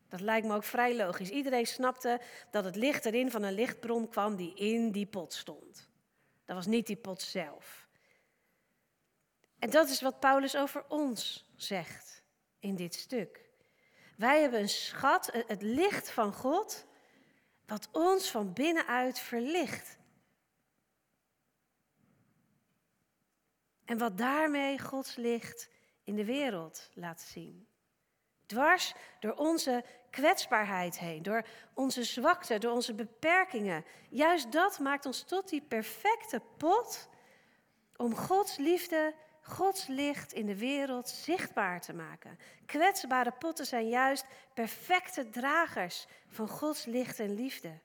Dat 0.09 0.21
lijkt 0.21 0.47
me 0.47 0.55
ook 0.55 0.63
vrij 0.63 0.95
logisch. 0.95 1.29
Iedereen 1.29 1.67
snapte 1.67 2.21
dat 2.51 2.63
het 2.63 2.75
licht 2.75 3.05
erin 3.05 3.31
van 3.31 3.43
een 3.43 3.53
lichtbron 3.53 4.09
kwam 4.09 4.35
die 4.35 4.53
in 4.55 4.91
die 4.91 5.05
pot 5.05 5.33
stond. 5.33 5.89
Dat 6.45 6.55
was 6.55 6.65
niet 6.65 6.87
die 6.87 6.95
pot 6.95 7.21
zelf. 7.21 7.87
En 9.59 9.69
dat 9.69 9.89
is 9.89 10.01
wat 10.01 10.19
Paulus 10.19 10.55
over 10.55 10.85
ons 10.87 11.49
zegt 11.55 12.23
in 12.59 12.75
dit 12.75 12.95
stuk. 12.95 13.49
Wij 14.17 14.41
hebben 14.41 14.59
een 14.59 14.69
schat, 14.69 15.29
het 15.47 15.61
licht 15.61 16.11
van 16.11 16.33
God, 16.33 16.85
wat 17.65 17.89
ons 17.91 18.31
van 18.31 18.53
binnenuit 18.53 19.19
verlicht. 19.19 19.97
En 23.89 23.97
wat 23.97 24.17
daarmee 24.17 24.79
Gods 24.79 25.15
licht 25.15 25.69
in 26.03 26.15
de 26.15 26.25
wereld 26.25 26.89
laat 26.93 27.21
zien. 27.21 27.67
Dwars 28.45 28.93
door 29.19 29.33
onze 29.33 29.83
kwetsbaarheid 30.09 30.99
heen, 30.99 31.23
door 31.23 31.45
onze 31.73 32.03
zwakte, 32.03 32.57
door 32.57 32.71
onze 32.71 32.93
beperkingen. 32.93 33.85
Juist 34.09 34.51
dat 34.51 34.79
maakt 34.79 35.05
ons 35.05 35.23
tot 35.23 35.49
die 35.49 35.61
perfecte 35.61 36.41
pot 36.57 37.09
om 37.95 38.15
Gods 38.15 38.57
liefde, 38.57 39.13
Gods 39.41 39.87
licht 39.87 40.33
in 40.33 40.45
de 40.45 40.57
wereld 40.57 41.09
zichtbaar 41.09 41.81
te 41.81 41.93
maken. 41.93 42.39
Kwetsbare 42.65 43.31
potten 43.31 43.65
zijn 43.65 43.89
juist 43.89 44.25
perfecte 44.53 45.29
dragers 45.29 46.07
van 46.27 46.47
Gods 46.47 46.85
licht 46.85 47.19
en 47.19 47.35
liefde. 47.35 47.79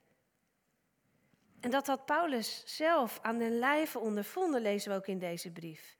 En 1.59 1.69
dat 1.69 1.87
had 1.87 2.05
Paulus 2.05 2.63
zelf 2.65 3.19
aan 3.21 3.37
den 3.37 3.59
lijve 3.59 3.99
ondervonden, 3.99 4.61
lezen 4.61 4.91
we 4.91 4.97
ook 4.97 5.07
in 5.07 5.19
deze 5.19 5.51
brief. 5.51 5.97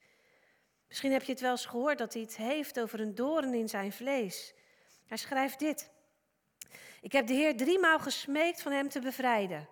Misschien 0.88 1.12
heb 1.12 1.24
je 1.24 1.32
het 1.32 1.42
wel 1.42 1.52
eens 1.52 1.66
gehoord 1.66 1.98
dat 1.98 2.14
hij 2.14 2.22
het 2.22 2.38
heeft 2.38 2.80
over 2.80 3.00
een 3.00 3.16
doorn 3.16 3.54
in 3.54 3.70
zijn 3.70 3.92
vlees. 3.92 4.54
Hij 5.06 5.18
schrijft 5.18 5.60
dit. 5.60 5.92
Ik 7.02 7.12
heb 7.12 7.28
de 7.28 7.34
Heer 7.34 7.58
driemaal 7.58 8.00
gesmeekt 8.00 8.62
van 8.62 8.72
hem 8.72 8.90
te 8.90 9.00
bevrijden. 9.00 9.68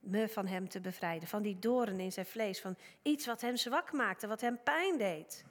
Me 0.00 0.28
van 0.28 0.46
hem 0.46 0.68
te 0.68 0.80
bevrijden, 0.80 1.28
van 1.28 1.42
die 1.42 1.58
doorn 1.58 2.00
in 2.00 2.12
zijn 2.12 2.26
vlees, 2.26 2.60
van 2.60 2.76
iets 3.02 3.26
wat 3.26 3.40
hem 3.40 3.56
zwak 3.56 3.92
maakte, 3.92 4.26
wat 4.26 4.40
hem 4.40 4.62
pijn 4.62 4.98
deed. 4.98 5.44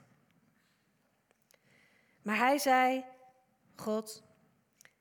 Maar 2.22 2.36
hij 2.36 2.58
zei, 2.58 3.04
God, 3.76 4.22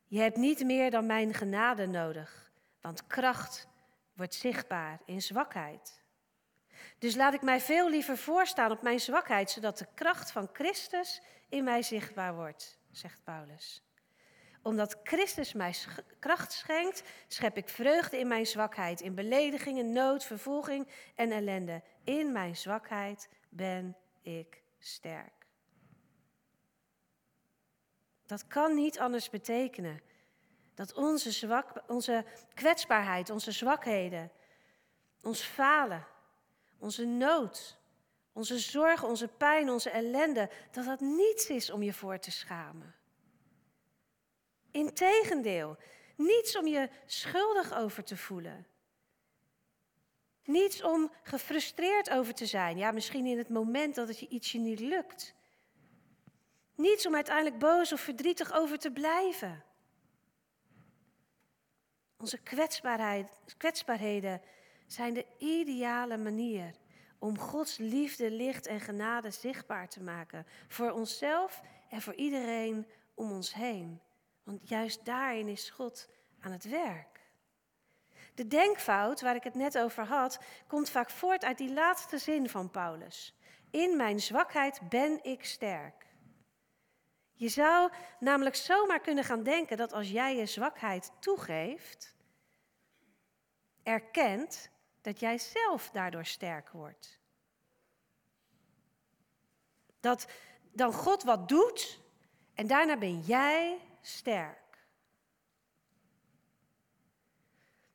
je 0.07 0.19
hebt 0.19 0.38
niet 0.38 0.63
meer 0.63 0.91
dan 0.91 1.05
mijn 1.05 1.33
genade 1.33 1.88
nodig, 1.88 2.51
want 2.81 3.07
kracht 3.07 3.67
wordt 4.15 4.34
zichtbaar 4.34 5.00
in 5.05 5.22
zwakheid. 5.22 6.01
Dus 7.00 7.15
laat 7.15 7.34
ik 7.34 7.41
mij 7.41 7.62
veel 7.62 7.89
liever 7.89 8.17
voorstaan 8.17 8.72
op 8.72 8.82
mijn 8.82 9.00
zwakheid, 9.00 9.50
zodat 9.51 9.77
de 9.77 9.88
kracht 9.96 10.32
van 10.32 10.50
Christus 10.53 11.22
in 11.50 11.63
mij 11.63 11.82
zichtbaar 11.82 12.36
wordt, 12.36 12.79
zegt 12.91 13.24
Paulus. 13.24 13.84
Omdat 14.62 15.00
Christus 15.03 15.53
mij 15.53 15.75
kracht 16.20 16.51
schenkt, 16.51 17.03
schep 17.27 17.58
ik 17.58 17.70
vreugde 17.70 18.20
in 18.20 18.27
mijn 18.27 18.46
zwakheid, 18.46 19.01
in 19.01 19.15
beledigingen, 19.15 19.91
nood, 19.91 20.24
vervolging 20.24 20.88
en 21.15 21.32
ellende. 21.32 21.84
In 22.03 22.32
mijn 22.32 22.55
zwakheid 22.55 23.29
ben 23.50 23.98
ik 24.22 24.63
sterk. 24.79 25.48
Dat 28.25 28.48
kan 28.48 28.75
niet 28.75 29.00
anders 29.00 29.29
betekenen 29.29 30.01
dat 30.75 30.93
onze, 30.93 31.31
zwak, 31.31 31.83
onze 31.87 32.25
kwetsbaarheid, 32.53 33.29
onze 33.29 33.51
zwakheden, 33.51 34.31
ons 35.21 35.41
falen, 35.41 36.07
onze 36.77 37.05
nood, 37.05 37.77
onze 38.33 38.59
zorg, 38.59 39.03
onze 39.03 39.27
pijn, 39.27 39.69
onze 39.69 39.89
ellende, 39.89 40.49
dat 40.71 40.85
dat 40.85 40.99
niets 40.99 41.49
is 41.49 41.69
om 41.69 41.83
je 41.83 41.93
voor 41.93 42.19
te 42.19 42.31
schamen. 42.31 42.95
Integendeel, 44.71 45.77
niets 46.15 46.57
om 46.57 46.67
je 46.67 46.89
schuldig 47.05 47.73
over 47.73 48.03
te 48.03 48.17
voelen. 48.17 48.67
Niets 50.43 50.83
om 50.83 51.11
gefrustreerd 51.23 52.09
over 52.09 52.33
te 52.33 52.45
zijn. 52.45 52.77
Ja, 52.77 52.91
misschien 52.91 53.25
in 53.25 53.37
het 53.37 53.49
moment 53.49 53.95
dat 53.95 54.07
het 54.07 54.19
je 54.19 54.27
ietsje 54.27 54.57
niet 54.57 54.79
lukt. 54.79 55.33
Niets 56.75 57.07
om 57.07 57.15
uiteindelijk 57.15 57.59
boos 57.59 57.93
of 57.93 57.99
verdrietig 57.99 58.53
over 58.53 58.79
te 58.79 58.91
blijven. 58.91 59.63
Onze 62.23 62.37
kwetsbaarheid, 62.37 63.29
kwetsbaarheden 63.57 64.41
zijn 64.87 65.13
de 65.13 65.25
ideale 65.37 66.17
manier 66.17 66.75
om 67.19 67.39
Gods 67.39 67.77
liefde, 67.77 68.31
licht 68.31 68.67
en 68.67 68.79
genade 68.79 69.31
zichtbaar 69.31 69.89
te 69.89 70.01
maken. 70.01 70.45
Voor 70.67 70.91
onszelf 70.91 71.61
en 71.89 72.01
voor 72.01 72.13
iedereen 72.13 72.87
om 73.13 73.31
ons 73.31 73.53
heen. 73.53 74.01
Want 74.43 74.69
juist 74.69 75.05
daarin 75.05 75.47
is 75.47 75.69
God 75.69 76.09
aan 76.39 76.51
het 76.51 76.63
werk. 76.63 77.19
De 78.35 78.47
denkfout 78.47 79.21
waar 79.21 79.35
ik 79.35 79.43
het 79.43 79.55
net 79.55 79.77
over 79.77 80.05
had, 80.05 80.39
komt 80.67 80.89
vaak 80.89 81.09
voort 81.09 81.43
uit 81.43 81.57
die 81.57 81.73
laatste 81.73 82.17
zin 82.17 82.49
van 82.49 82.71
Paulus. 82.71 83.35
In 83.69 83.97
mijn 83.97 84.19
zwakheid 84.19 84.79
ben 84.89 85.23
ik 85.23 85.45
sterk. 85.45 86.03
Je 87.35 87.49
zou 87.49 87.91
namelijk 88.19 88.55
zomaar 88.55 88.99
kunnen 88.99 89.23
gaan 89.23 89.43
denken 89.43 89.77
dat 89.77 89.93
als 89.93 90.09
jij 90.09 90.35
je 90.35 90.45
zwakheid 90.45 91.11
toegeeft, 91.19 92.12
erkent 93.83 94.69
dat 95.01 95.19
jij 95.19 95.37
zelf 95.37 95.89
daardoor 95.89 96.25
sterk 96.25 96.69
wordt. 96.69 97.19
Dat 99.99 100.27
dan 100.71 100.93
God 100.93 101.23
wat 101.23 101.49
doet 101.49 101.99
en 102.53 102.67
daarna 102.67 102.97
ben 102.97 103.19
jij 103.19 103.79
sterk. 104.01 104.61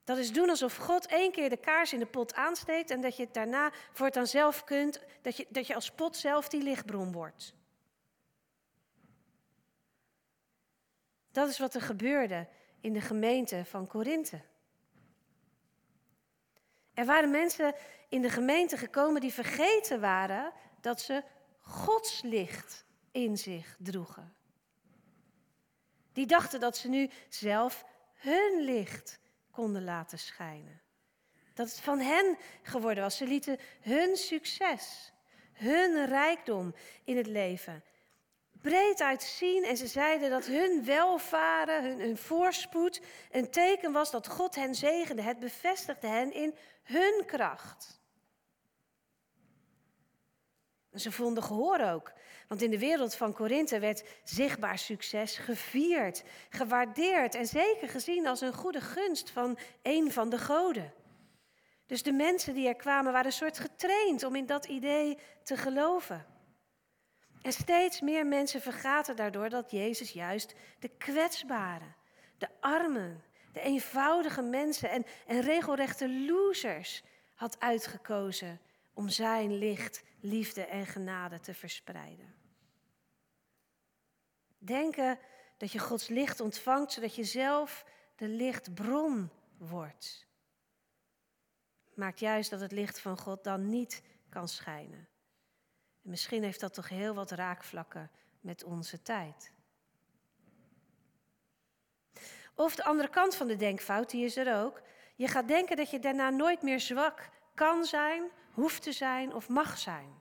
Dat 0.03 0.17
is 0.17 0.31
doen 0.31 0.49
alsof 0.49 0.75
God 0.75 1.05
één 1.05 1.31
keer 1.31 1.49
de 1.49 1.57
kaars 1.57 1.93
in 1.93 1.99
de 1.99 2.05
pot 2.05 2.33
aansteekt 2.33 2.89
en 2.89 3.01
dat 3.01 3.15
je 3.15 3.23
het 3.23 3.33
daarna 3.33 3.71
voor 3.93 4.05
het 4.05 4.15
dan 4.15 4.27
zelf 4.27 4.63
kunt, 4.63 4.99
dat 5.21 5.37
je, 5.37 5.45
dat 5.49 5.67
je 5.67 5.75
als 5.75 5.91
pot 5.91 6.17
zelf 6.17 6.49
die 6.49 6.61
lichtbron 6.61 7.11
wordt. 7.11 7.53
Dat 11.31 11.49
is 11.49 11.59
wat 11.59 11.73
er 11.73 11.81
gebeurde 11.81 12.47
in 12.81 12.93
de 12.93 13.01
gemeente 13.01 13.65
van 13.65 13.87
Korinthe. 13.87 14.41
Er 16.99 17.05
waren 17.05 17.31
mensen 17.31 17.75
in 18.09 18.21
de 18.21 18.29
gemeente 18.29 18.77
gekomen 18.77 19.21
die 19.21 19.33
vergeten 19.33 19.99
waren 20.01 20.51
dat 20.81 21.01
ze 21.01 21.23
Gods 21.59 22.21
licht 22.21 22.85
in 23.11 23.37
zich 23.37 23.75
droegen. 23.77 24.33
Die 26.13 26.25
dachten 26.25 26.59
dat 26.59 26.77
ze 26.77 26.89
nu 26.89 27.09
zelf 27.29 27.85
hun 28.13 28.61
licht 28.61 29.19
konden 29.51 29.83
laten 29.83 30.19
schijnen. 30.19 30.81
Dat 31.53 31.69
het 31.69 31.79
van 31.79 31.99
hen 31.99 32.37
geworden 32.61 33.03
was. 33.03 33.17
Ze 33.17 33.25
lieten 33.25 33.57
hun 33.81 34.15
succes, 34.15 35.11
hun 35.53 36.05
rijkdom 36.05 36.75
in 37.03 37.17
het 37.17 37.27
leven 37.27 37.83
breed 38.61 39.01
uit 39.01 39.23
zien 39.23 39.63
en 39.63 39.77
ze 39.77 39.87
zeiden 39.87 40.29
dat 40.29 40.45
hun 40.45 40.85
welvaren, 40.85 41.99
hun, 41.99 42.17
voorspoed 42.17 43.01
een 43.31 43.49
teken 43.49 43.91
was 43.91 44.11
dat 44.11 44.27
God 44.27 44.55
hen 44.55 44.75
zegende. 44.75 45.21
Het 45.21 45.39
bevestigde 45.39 46.07
hen 46.07 46.33
in 46.33 46.55
hun 46.83 47.23
kracht. 47.25 47.99
Ze 50.93 51.11
vonden 51.11 51.43
gehoor 51.43 51.79
ook. 51.79 52.11
Want 52.47 52.61
in 52.61 52.71
de 52.71 52.79
wereld 52.79 53.15
van 53.15 53.33
Korinthe 53.33 53.79
werd 53.79 54.03
zichtbaar 54.23 54.77
succes 54.77 55.37
gevierd, 55.37 56.23
gewaardeerd 56.49 57.35
en 57.35 57.45
zeker 57.45 57.89
gezien 57.89 58.27
als 58.27 58.41
een 58.41 58.53
goede 58.53 58.81
gunst 58.81 59.29
van 59.29 59.57
een 59.81 60.11
van 60.11 60.29
de 60.29 60.37
goden. 60.37 60.93
Dus 61.85 62.03
de 62.03 62.11
mensen 62.11 62.53
die 62.53 62.67
er 62.67 62.75
kwamen 62.75 63.11
waren 63.11 63.25
een 63.25 63.31
soort 63.31 63.59
getraind 63.59 64.23
om 64.23 64.35
in 64.35 64.45
dat 64.45 64.65
idee 64.65 65.17
te 65.43 65.57
geloven. 65.57 66.25
En 67.41 67.51
steeds 67.51 68.01
meer 68.01 68.25
mensen 68.25 68.61
vergaten 68.61 69.15
daardoor 69.15 69.49
dat 69.49 69.71
Jezus 69.71 70.11
juist 70.11 70.55
de 70.79 70.89
kwetsbaren, 70.97 71.95
de 72.37 72.47
armen, 72.59 73.23
de 73.51 73.61
eenvoudige 73.61 74.41
mensen 74.41 74.89
en, 74.89 75.05
en 75.27 75.41
regelrechte 75.41 76.09
losers 76.25 77.03
had 77.35 77.59
uitgekozen 77.59 78.59
om 78.93 79.09
zijn 79.09 79.57
licht, 79.57 80.03
liefde 80.19 80.65
en 80.65 80.85
genade 80.85 81.39
te 81.39 81.53
verspreiden. 81.53 82.35
Denken 84.57 85.19
dat 85.57 85.71
je 85.71 85.79
Gods 85.79 86.07
licht 86.07 86.39
ontvangt 86.39 86.91
zodat 86.91 87.15
je 87.15 87.23
zelf 87.23 87.85
de 88.15 88.27
lichtbron 88.27 89.29
wordt. 89.57 90.27
Maakt 91.93 92.19
juist 92.19 92.49
dat 92.49 92.59
het 92.59 92.71
licht 92.71 92.99
van 92.99 93.17
God 93.17 93.43
dan 93.43 93.69
niet 93.69 94.01
kan 94.29 94.47
schijnen. 94.47 95.07
En 96.03 96.09
misschien 96.09 96.43
heeft 96.43 96.59
dat 96.59 96.73
toch 96.73 96.89
heel 96.89 97.13
wat 97.13 97.31
raakvlakken 97.31 98.11
met 98.41 98.63
onze 98.63 99.01
tijd. 99.01 99.51
Of 102.55 102.75
de 102.75 102.83
andere 102.83 103.09
kant 103.09 103.35
van 103.35 103.47
de 103.47 103.55
denkfout, 103.55 104.09
die 104.09 104.25
is 104.25 104.37
er 104.37 104.63
ook. 104.63 104.81
Je 105.15 105.27
gaat 105.27 105.47
denken 105.47 105.77
dat 105.77 105.89
je 105.89 105.99
daarna 105.99 106.29
nooit 106.29 106.61
meer 106.61 106.79
zwak 106.79 107.29
kan 107.53 107.85
zijn, 107.85 108.29
hoeft 108.51 108.81
te 108.81 108.91
zijn 108.91 109.33
of 109.33 109.49
mag 109.49 109.77
zijn. 109.77 110.13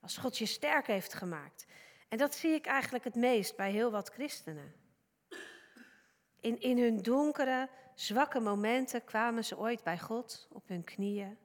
Als 0.00 0.16
God 0.16 0.38
je 0.38 0.46
sterk 0.46 0.86
heeft 0.86 1.14
gemaakt. 1.14 1.66
En 2.08 2.18
dat 2.18 2.34
zie 2.34 2.50
ik 2.50 2.66
eigenlijk 2.66 3.04
het 3.04 3.14
meest 3.14 3.56
bij 3.56 3.70
heel 3.70 3.90
wat 3.90 4.08
christenen. 4.08 4.74
In, 6.40 6.60
in 6.60 6.78
hun 6.78 7.02
donkere, 7.02 7.68
zwakke 7.94 8.40
momenten 8.40 9.04
kwamen 9.04 9.44
ze 9.44 9.58
ooit 9.58 9.82
bij 9.82 9.98
God 9.98 10.48
op 10.50 10.68
hun 10.68 10.84
knieën. 10.84 11.38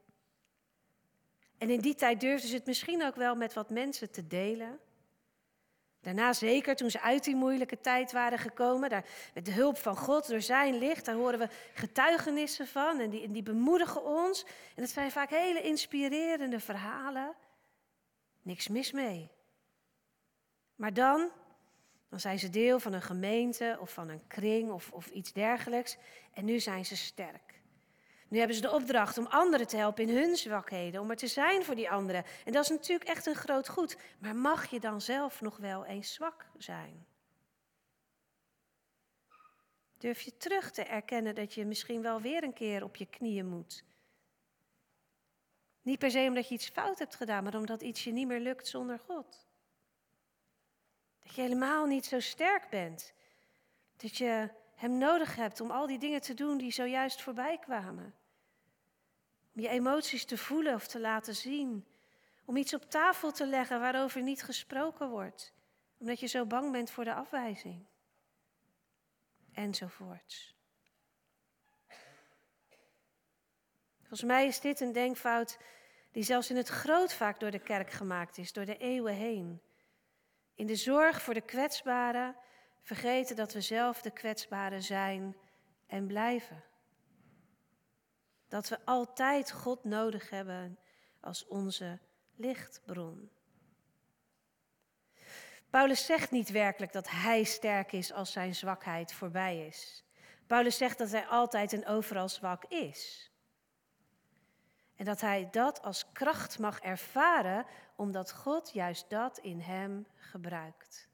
En 1.58 1.70
in 1.70 1.80
die 1.80 1.94
tijd 1.94 2.20
durfden 2.20 2.48
ze 2.48 2.54
het 2.54 2.66
misschien 2.66 3.04
ook 3.04 3.16
wel 3.16 3.36
met 3.36 3.52
wat 3.52 3.70
mensen 3.70 4.10
te 4.10 4.26
delen. 4.26 4.80
Daarna 6.04 6.32
zeker, 6.32 6.76
toen 6.76 6.90
ze 6.90 7.00
uit 7.00 7.24
die 7.24 7.36
moeilijke 7.36 7.80
tijd 7.80 8.12
waren 8.12 8.38
gekomen, 8.38 8.90
daar, 8.90 9.04
met 9.34 9.44
de 9.44 9.52
hulp 9.52 9.76
van 9.76 9.96
God, 9.96 10.28
door 10.28 10.40
zijn 10.40 10.78
licht, 10.78 11.04
daar 11.04 11.14
horen 11.14 11.38
we 11.38 11.48
getuigenissen 11.74 12.66
van 12.66 13.00
en 13.00 13.10
die, 13.10 13.30
die 13.30 13.42
bemoedigen 13.42 14.04
ons. 14.04 14.44
En 14.74 14.82
het 14.82 14.90
zijn 14.90 15.10
vaak 15.10 15.30
hele 15.30 15.62
inspirerende 15.62 16.60
verhalen. 16.60 17.34
Niks 18.42 18.68
mis 18.68 18.92
mee. 18.92 19.30
Maar 20.74 20.94
dan, 20.94 21.30
dan 22.08 22.20
zijn 22.20 22.38
ze 22.38 22.50
deel 22.50 22.80
van 22.80 22.92
een 22.92 23.02
gemeente 23.02 23.76
of 23.80 23.92
van 23.92 24.08
een 24.08 24.26
kring 24.26 24.70
of, 24.70 24.92
of 24.92 25.06
iets 25.06 25.32
dergelijks 25.32 25.96
en 26.32 26.44
nu 26.44 26.60
zijn 26.60 26.84
ze 26.84 26.96
sterk. 26.96 27.53
Nu 28.34 28.40
hebben 28.40 28.58
ze 28.58 28.62
de 28.62 28.72
opdracht 28.72 29.18
om 29.18 29.26
anderen 29.26 29.66
te 29.66 29.76
helpen 29.76 30.08
in 30.08 30.16
hun 30.16 30.36
zwakheden, 30.36 31.00
om 31.00 31.10
er 31.10 31.16
te 31.16 31.26
zijn 31.26 31.64
voor 31.64 31.74
die 31.74 31.90
anderen. 31.90 32.24
En 32.44 32.52
dat 32.52 32.62
is 32.62 32.70
natuurlijk 32.70 33.08
echt 33.08 33.26
een 33.26 33.34
groot 33.34 33.68
goed. 33.68 33.96
Maar 34.18 34.36
mag 34.36 34.70
je 34.70 34.80
dan 34.80 35.00
zelf 35.00 35.40
nog 35.40 35.56
wel 35.56 35.84
eens 35.84 36.14
zwak 36.14 36.46
zijn? 36.58 37.06
Durf 39.98 40.20
je 40.20 40.36
terug 40.36 40.70
te 40.70 40.82
erkennen 40.82 41.34
dat 41.34 41.54
je 41.54 41.64
misschien 41.64 42.02
wel 42.02 42.20
weer 42.20 42.42
een 42.42 42.52
keer 42.52 42.84
op 42.84 42.96
je 42.96 43.06
knieën 43.06 43.48
moet? 43.48 43.84
Niet 45.82 45.98
per 45.98 46.10
se 46.10 46.26
omdat 46.28 46.48
je 46.48 46.54
iets 46.54 46.68
fout 46.68 46.98
hebt 46.98 47.14
gedaan, 47.14 47.44
maar 47.44 47.54
omdat 47.54 47.82
iets 47.82 48.04
je 48.04 48.12
niet 48.12 48.26
meer 48.26 48.40
lukt 48.40 48.68
zonder 48.68 48.98
God. 48.98 49.46
Dat 51.22 51.34
je 51.34 51.40
helemaal 51.40 51.86
niet 51.86 52.06
zo 52.06 52.20
sterk 52.20 52.70
bent. 52.70 53.12
Dat 53.96 54.16
je 54.16 54.50
Hem 54.74 54.98
nodig 54.98 55.36
hebt 55.36 55.60
om 55.60 55.70
al 55.70 55.86
die 55.86 55.98
dingen 55.98 56.20
te 56.20 56.34
doen 56.34 56.58
die 56.58 56.72
zojuist 56.72 57.22
voorbij 57.22 57.58
kwamen. 57.58 58.14
Om 59.54 59.60
je 59.60 59.68
emoties 59.68 60.24
te 60.24 60.38
voelen 60.38 60.74
of 60.74 60.86
te 60.86 61.00
laten 61.00 61.34
zien. 61.34 61.86
Om 62.44 62.56
iets 62.56 62.74
op 62.74 62.90
tafel 62.90 63.32
te 63.32 63.46
leggen 63.46 63.80
waarover 63.80 64.22
niet 64.22 64.42
gesproken 64.42 65.08
wordt. 65.08 65.52
Omdat 65.98 66.20
je 66.20 66.26
zo 66.26 66.46
bang 66.46 66.72
bent 66.72 66.90
voor 66.90 67.04
de 67.04 67.14
afwijzing. 67.14 67.86
Enzovoorts. 69.52 70.54
Volgens 73.98 74.22
mij 74.22 74.46
is 74.46 74.60
dit 74.60 74.80
een 74.80 74.92
denkfout 74.92 75.58
die 76.12 76.22
zelfs 76.22 76.50
in 76.50 76.56
het 76.56 76.68
groot 76.68 77.14
vaak 77.14 77.40
door 77.40 77.50
de 77.50 77.58
kerk 77.58 77.90
gemaakt 77.90 78.38
is, 78.38 78.52
door 78.52 78.64
de 78.64 78.76
eeuwen 78.76 79.14
heen. 79.14 79.62
In 80.54 80.66
de 80.66 80.76
zorg 80.76 81.22
voor 81.22 81.34
de 81.34 81.40
kwetsbaren 81.40 82.36
vergeten 82.82 83.36
dat 83.36 83.52
we 83.52 83.60
zelf 83.60 84.02
de 84.02 84.10
kwetsbaren 84.10 84.82
zijn 84.82 85.36
en 85.86 86.06
blijven. 86.06 86.64
Dat 88.54 88.68
we 88.68 88.78
altijd 88.84 89.52
God 89.52 89.84
nodig 89.84 90.30
hebben 90.30 90.78
als 91.20 91.46
onze 91.46 91.98
lichtbron. 92.36 93.30
Paulus 95.70 96.06
zegt 96.06 96.30
niet 96.30 96.50
werkelijk 96.50 96.92
dat 96.92 97.10
hij 97.10 97.44
sterk 97.44 97.92
is 97.92 98.12
als 98.12 98.32
zijn 98.32 98.54
zwakheid 98.54 99.12
voorbij 99.12 99.66
is. 99.66 100.04
Paulus 100.46 100.76
zegt 100.76 100.98
dat 100.98 101.10
hij 101.10 101.26
altijd 101.26 101.72
en 101.72 101.86
overal 101.86 102.28
zwak 102.28 102.64
is. 102.64 103.30
En 104.96 105.04
dat 105.04 105.20
hij 105.20 105.48
dat 105.50 105.82
als 105.82 106.12
kracht 106.12 106.58
mag 106.58 106.80
ervaren, 106.80 107.66
omdat 107.96 108.32
God 108.32 108.72
juist 108.72 109.10
dat 109.10 109.38
in 109.38 109.60
hem 109.60 110.06
gebruikt. 110.14 111.08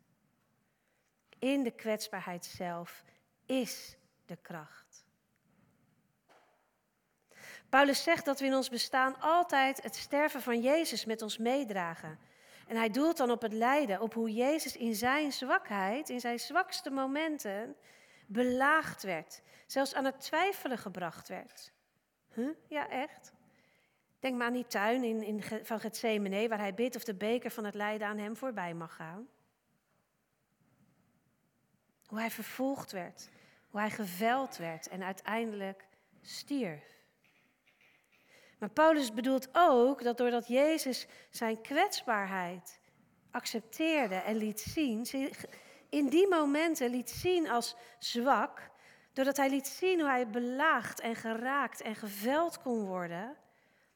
In 1.38 1.62
de 1.62 1.70
kwetsbaarheid 1.70 2.44
zelf 2.44 3.05
is 3.46 3.96
de 4.26 4.37
kracht. 4.37 4.89
Paulus 7.70 8.02
zegt 8.02 8.24
dat 8.24 8.40
we 8.40 8.46
in 8.46 8.54
ons 8.54 8.68
bestaan 8.68 9.20
altijd 9.20 9.83
het 9.83 9.96
sterven 9.96 10.42
van 10.42 10.61
Jezus 10.61 11.04
met 11.04 11.22
ons 11.22 11.38
meedragen. 11.38 12.18
En 12.66 12.76
hij 12.76 12.90
doelt 12.90 13.16
dan 13.16 13.30
op 13.30 13.42
het 13.42 13.52
lijden, 13.52 14.00
op 14.00 14.14
hoe 14.14 14.33
Jezus 14.33 14.76
in 14.76 14.94
zijn 14.94 15.33
zwakheid, 15.33 16.09
in 16.09 16.20
zijn 16.20 16.40
zwakste 16.40 16.90
momenten, 16.90 17.76
belaagd 18.26 19.02
werd. 19.02 19.42
Zelfs 19.66 19.94
aan 19.94 20.04
het 20.04 20.20
twijfelen 20.20 20.78
gebracht 20.78 21.28
werd. 21.28 21.72
Huh? 22.35 22.48
Ja, 22.68 22.88
echt? 22.88 23.33
Denk 24.18 24.37
maar 24.37 24.46
aan 24.46 24.52
die 24.52 24.66
tuin 24.66 25.04
in, 25.04 25.22
in, 25.22 25.42
van 25.42 25.80
Gethsemane, 25.80 26.48
waar 26.48 26.59
hij 26.59 26.74
bidt 26.74 26.96
of 26.96 27.04
de 27.04 27.14
beker 27.14 27.50
van 27.50 27.64
het 27.64 27.74
lijden 27.74 28.06
aan 28.06 28.18
hem 28.18 28.37
voorbij 28.37 28.74
mag 28.74 28.94
gaan. 28.94 29.28
Hoe 32.06 32.18
hij 32.18 32.30
vervolgd 32.30 32.92
werd, 32.92 33.28
hoe 33.70 33.80
hij 33.80 33.90
geveld 33.90 34.56
werd 34.56 34.88
en 34.88 35.02
uiteindelijk 35.02 35.85
stierf. 36.22 36.99
Maar 38.61 38.70
Paulus 38.70 39.12
bedoelt 39.12 39.49
ook 39.53 40.03
dat 40.03 40.18
doordat 40.18 40.49
Jezus 40.49 41.07
zijn 41.31 41.61
kwetsbaarheid 41.61 42.81
accepteerde 43.31 44.14
en 44.14 44.37
liet 44.37 44.61
zien, 44.61 45.07
in 45.88 46.09
die 46.09 46.29
momenten 46.29 46.90
liet 46.90 47.11
zien 47.11 47.49
als 47.49 47.77
zwak, 47.99 48.70
doordat 49.12 49.37
hij 49.37 49.51
liet 49.51 49.66
zien 49.66 50.01
hoe 50.01 50.09
hij 50.09 50.29
belaagd 50.29 51.01
en 51.01 51.16
geraakt 51.16 51.81
en 51.81 51.94
geveld 51.94 52.62
kon 52.62 52.85
worden, 52.85 53.37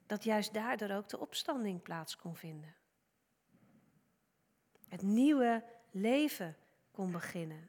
dat 0.07 0.25
juist 0.25 0.55
daardoor 0.55 0.91
ook 0.91 1.09
de 1.09 1.21
opstanding 1.21 1.83
plaats 1.83 2.17
kon 2.17 2.37
vinden. 2.37 2.75
Het 4.89 5.03
nieuwe 5.03 5.65
leven 5.91 6.57
kon 6.91 7.13
beginnen. 7.13 7.69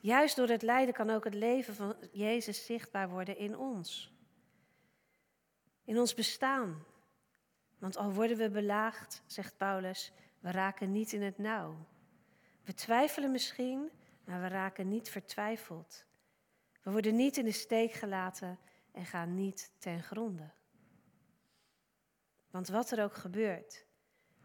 Juist 0.00 0.36
door 0.36 0.48
het 0.48 0.62
lijden 0.62 0.94
kan 0.94 1.10
ook 1.10 1.24
het 1.24 1.34
leven 1.34 1.74
van 1.74 1.96
Jezus 2.12 2.66
zichtbaar 2.66 3.08
worden 3.08 3.36
in 3.36 3.58
ons. 3.58 4.17
In 5.88 5.98
ons 5.98 6.14
bestaan. 6.14 6.84
Want 7.78 7.96
al 7.96 8.12
worden 8.12 8.36
we 8.36 8.50
belaagd, 8.50 9.22
zegt 9.26 9.56
Paulus, 9.56 10.12
we 10.40 10.50
raken 10.50 10.92
niet 10.92 11.12
in 11.12 11.22
het 11.22 11.38
nauw. 11.38 11.86
We 12.64 12.74
twijfelen 12.74 13.30
misschien, 13.30 13.90
maar 14.24 14.40
we 14.40 14.48
raken 14.48 14.88
niet 14.88 15.10
vertwijfeld. 15.10 16.04
We 16.82 16.90
worden 16.90 17.16
niet 17.16 17.36
in 17.36 17.44
de 17.44 17.52
steek 17.52 17.92
gelaten 17.92 18.58
en 18.92 19.04
gaan 19.04 19.34
niet 19.34 19.72
ten 19.78 20.02
gronde. 20.02 20.50
Want 22.50 22.68
wat 22.68 22.90
er 22.90 23.02
ook 23.02 23.14
gebeurt, 23.14 23.86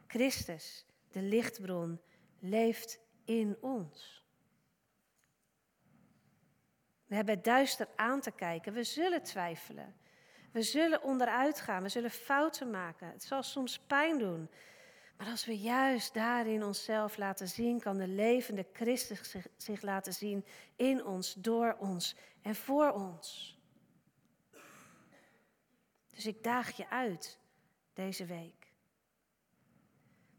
Christus, 0.08 0.86
de 1.12 1.22
lichtbron, 1.22 2.02
leeft 2.40 3.00
in 3.24 3.58
ons. 3.62 4.26
We 7.06 7.16
hebben 7.16 7.36
het 7.36 7.44
duister 7.44 7.88
aan 7.96 8.22
te 8.22 8.32
kijken. 8.32 8.74
We 8.74 8.84
zullen 8.84 9.24
twijfelen. 9.24 10.02
We 10.54 10.62
zullen 10.62 11.04
onderuit 11.04 11.60
gaan. 11.60 11.84
We 11.84 11.90
zullen 11.90 12.12
fouten 12.12 12.70
maken. 12.70 13.08
Het 13.08 13.24
zal 13.24 13.44
soms 13.44 13.80
pijn 13.80 14.18
doen. 14.18 14.50
Maar 15.18 15.28
als 15.28 15.46
we 15.46 15.58
juist 15.58 16.14
daarin 16.14 16.64
onszelf 16.64 17.18
laten 17.18 17.48
zien, 17.48 17.80
kan 17.80 17.98
de 17.98 18.08
levende 18.08 18.66
Christus 18.74 19.30
zich, 19.30 19.48
zich 19.58 19.82
laten 19.82 20.14
zien 20.14 20.46
in 20.76 21.06
ons, 21.06 21.34
door 21.34 21.76
ons 21.80 22.16
en 22.42 22.56
voor 22.56 22.92
ons. 22.92 23.58
Dus 26.10 26.26
ik 26.26 26.44
daag 26.44 26.78
je 26.78 26.90
uit 26.90 27.40
deze 27.94 28.26
week. 28.26 28.74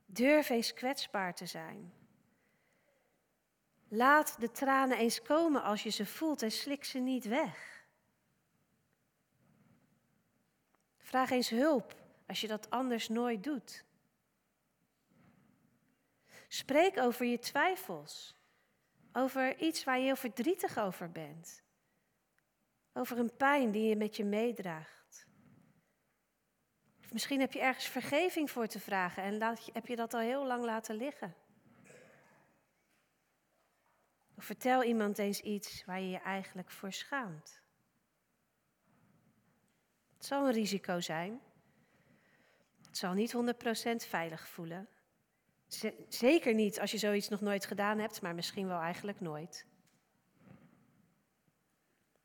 Durf 0.06 0.48
eens 0.48 0.74
kwetsbaar 0.74 1.34
te 1.34 1.46
zijn. 1.46 1.92
Laat 3.88 4.40
de 4.40 4.50
tranen 4.50 4.98
eens 4.98 5.22
komen 5.22 5.62
als 5.62 5.82
je 5.82 5.90
ze 5.90 6.06
voelt 6.06 6.42
en 6.42 6.50
slik 6.50 6.84
ze 6.84 6.98
niet 6.98 7.24
weg. 7.24 7.83
Vraag 11.04 11.30
eens 11.30 11.48
hulp 11.48 11.94
als 12.26 12.40
je 12.40 12.48
dat 12.48 12.70
anders 12.70 13.08
nooit 13.08 13.42
doet. 13.42 13.84
Spreek 16.48 16.98
over 16.98 17.26
je 17.26 17.38
twijfels. 17.38 18.36
Over 19.12 19.58
iets 19.58 19.84
waar 19.84 19.98
je 19.98 20.04
heel 20.04 20.16
verdrietig 20.16 20.78
over 20.78 21.10
bent. 21.10 21.62
Over 22.92 23.18
een 23.18 23.36
pijn 23.36 23.70
die 23.70 23.88
je 23.88 23.96
met 23.96 24.16
je 24.16 24.24
meedraagt. 24.24 25.26
misschien 27.12 27.40
heb 27.40 27.52
je 27.52 27.60
ergens 27.60 27.86
vergeving 27.86 28.50
voor 28.50 28.66
te 28.66 28.80
vragen 28.80 29.22
en 29.22 29.56
heb 29.72 29.86
je 29.86 29.96
dat 29.96 30.14
al 30.14 30.20
heel 30.20 30.46
lang 30.46 30.64
laten 30.64 30.96
liggen. 30.96 31.34
Of 34.36 34.44
vertel 34.44 34.82
iemand 34.82 35.18
eens 35.18 35.40
iets 35.40 35.84
waar 35.84 36.00
je 36.00 36.08
je 36.08 36.18
eigenlijk 36.18 36.70
voor 36.70 36.92
schaamt. 36.92 37.63
Het 40.24 40.32
zal 40.32 40.46
een 40.46 40.52
risico 40.52 41.00
zijn. 41.00 41.40
Het 42.86 42.98
zal 42.98 43.12
niet 43.12 43.34
100% 43.34 44.08
veilig 44.08 44.48
voelen. 44.48 44.88
Zeker 46.08 46.54
niet 46.54 46.80
als 46.80 46.90
je 46.90 46.98
zoiets 46.98 47.28
nog 47.28 47.40
nooit 47.40 47.66
gedaan 47.66 47.98
hebt, 47.98 48.22
maar 48.22 48.34
misschien 48.34 48.66
wel 48.66 48.80
eigenlijk 48.80 49.20
nooit. 49.20 49.66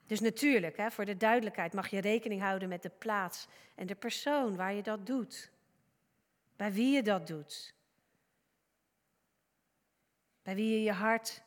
Dus 0.06 0.20
natuurlijk, 0.20 0.78
hè, 0.78 0.92
voor 0.92 1.06
de 1.06 1.18
duidelijkheid 1.18 1.74
mag 1.74 1.88
je 1.88 2.02
rekening 2.02 2.42
houden 2.42 2.70
met 2.70 2.82
de 2.82 2.90
plaats 2.90 3.48
en 3.76 3.88
de 3.88 3.96
persoon 3.96 4.56
waar 4.56 4.74
je 4.74 4.84
dat 4.84 5.06
doet. 5.06 5.52
Bij 6.56 6.74
wie 6.74 6.96
je 6.96 7.04
dat 7.04 7.28
doet. 7.28 7.76
Bij 10.42 10.56
wie 10.56 10.72
je 10.72 10.84
je 10.84 10.94
hart 10.94 11.44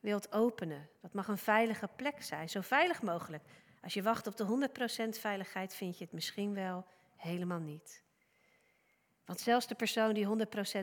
wilt 0.00 0.32
openen. 0.32 0.88
Dat 1.00 1.12
mag 1.12 1.28
een 1.28 1.38
veilige 1.38 1.88
plek 1.96 2.22
zijn, 2.22 2.48
zo 2.48 2.60
veilig 2.60 3.02
mogelijk. 3.02 3.44
Als 3.82 3.94
je 3.94 4.02
wacht 4.02 4.26
op 4.26 4.36
de 4.36 4.68
100% 5.14 5.18
veiligheid, 5.20 5.74
vind 5.74 5.98
je 5.98 6.04
het 6.04 6.12
misschien 6.12 6.54
wel 6.54 6.86
helemaal 7.16 7.58
niet. 7.58 8.02
Want 9.24 9.40
zelfs 9.40 9.66
de 9.66 9.74
persoon 9.74 10.14
die 10.14 10.26
100% 10.26 10.28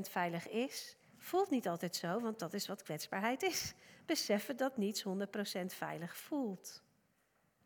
veilig 0.10 0.50
is, 0.50 0.96
voelt 1.18 1.50
niet 1.50 1.68
altijd 1.68 1.96
zo, 1.96 2.20
want 2.20 2.40
dat 2.40 2.54
is 2.54 2.68
wat 2.68 2.84
kwetsbaarheid 2.84 3.42
is. 3.42 3.74
Beseffen 4.06 4.58
dat 4.58 4.78
niets 4.78 5.04
100% 5.04 5.66
veilig 5.66 6.18
voelt. 6.18 6.84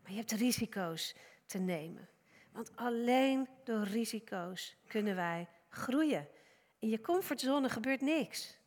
Maar 0.01 0.11
je 0.11 0.17
hebt 0.17 0.31
risico's 0.31 1.15
te 1.45 1.57
nemen. 1.57 2.09
Want 2.51 2.71
alleen 2.75 3.47
door 3.63 3.83
risico's 3.83 4.75
kunnen 4.87 5.15
wij 5.15 5.47
groeien. 5.69 6.27
In 6.79 6.89
je 6.89 7.01
comfortzone 7.01 7.69
gebeurt 7.69 8.01
niks. 8.01 8.57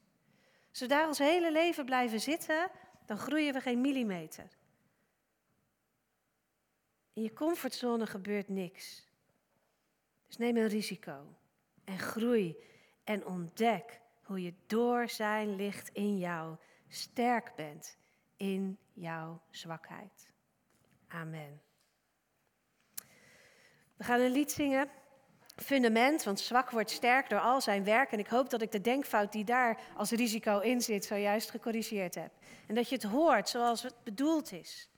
Zodra 0.71 1.07
ons 1.07 1.19
hele 1.19 1.53
leven 1.53 1.85
blijven 1.85 2.21
zitten, 2.21 2.71
dan 3.07 3.19
groeien 3.19 3.53
we 3.53 3.61
geen 3.61 3.81
millimeter. 3.81 4.49
In 7.13 7.23
je 7.23 7.33
comfortzone 7.33 8.07
gebeurt 8.07 8.49
niks. 8.49 9.09
Dus 10.27 10.37
neem 10.37 10.57
een 10.57 10.69
risico 10.69 11.37
en 11.85 11.99
groei 11.99 12.57
en 13.05 13.27
ontdek 13.27 14.01
hoe 14.23 14.43
je 14.43 14.55
door 14.67 15.09
zijn 15.09 15.57
licht 15.57 15.89
in 15.93 16.19
jou 16.19 16.57
sterk 16.89 17.53
bent 17.57 17.99
in 18.37 18.79
jouw 18.93 19.41
zwakheid. 19.51 20.33
Amen. 21.09 21.61
We 23.97 24.05
gaan 24.05 24.21
een 24.21 24.31
lied 24.31 24.53
zingen. 24.53 24.89
Fundament, 25.57 26.23
want 26.23 26.41
zwak 26.41 26.71
wordt 26.71 26.91
sterk 26.91 27.29
door 27.29 27.41
al 27.41 27.61
zijn 27.61 27.85
werk. 27.85 28.13
En 28.13 28.19
ik 28.19 28.27
hoop 28.27 28.51
dat 28.51 28.63
ik 28.63 28.73
de 28.73 28.81
denkfout 28.81 29.33
die 29.33 29.45
daar 29.45 29.81
als 29.97 30.11
risico 30.11 30.59
in 30.59 30.81
zit, 30.81 31.05
zojuist 31.05 31.51
gecorrigeerd 31.51 32.15
heb. 32.15 32.33
En 32.67 32.75
dat 32.75 32.89
je 32.89 32.95
het 32.95 33.05
hoort 33.05 33.49
zoals 33.49 33.83
het 33.83 33.95
bedoeld 34.05 34.53
is. 34.53 34.90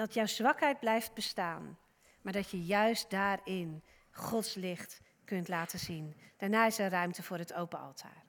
Dat 0.00 0.14
jouw 0.14 0.26
zwakheid 0.26 0.80
blijft 0.80 1.14
bestaan, 1.14 1.78
maar 2.20 2.32
dat 2.32 2.50
je 2.50 2.64
juist 2.64 3.10
daarin 3.10 3.82
Gods 4.10 4.54
licht 4.54 5.00
kunt 5.24 5.48
laten 5.48 5.78
zien. 5.78 6.16
Daarna 6.36 6.66
is 6.66 6.78
er 6.78 6.90
ruimte 6.90 7.22
voor 7.22 7.38
het 7.38 7.54
open 7.54 7.80
altaar. 7.80 8.19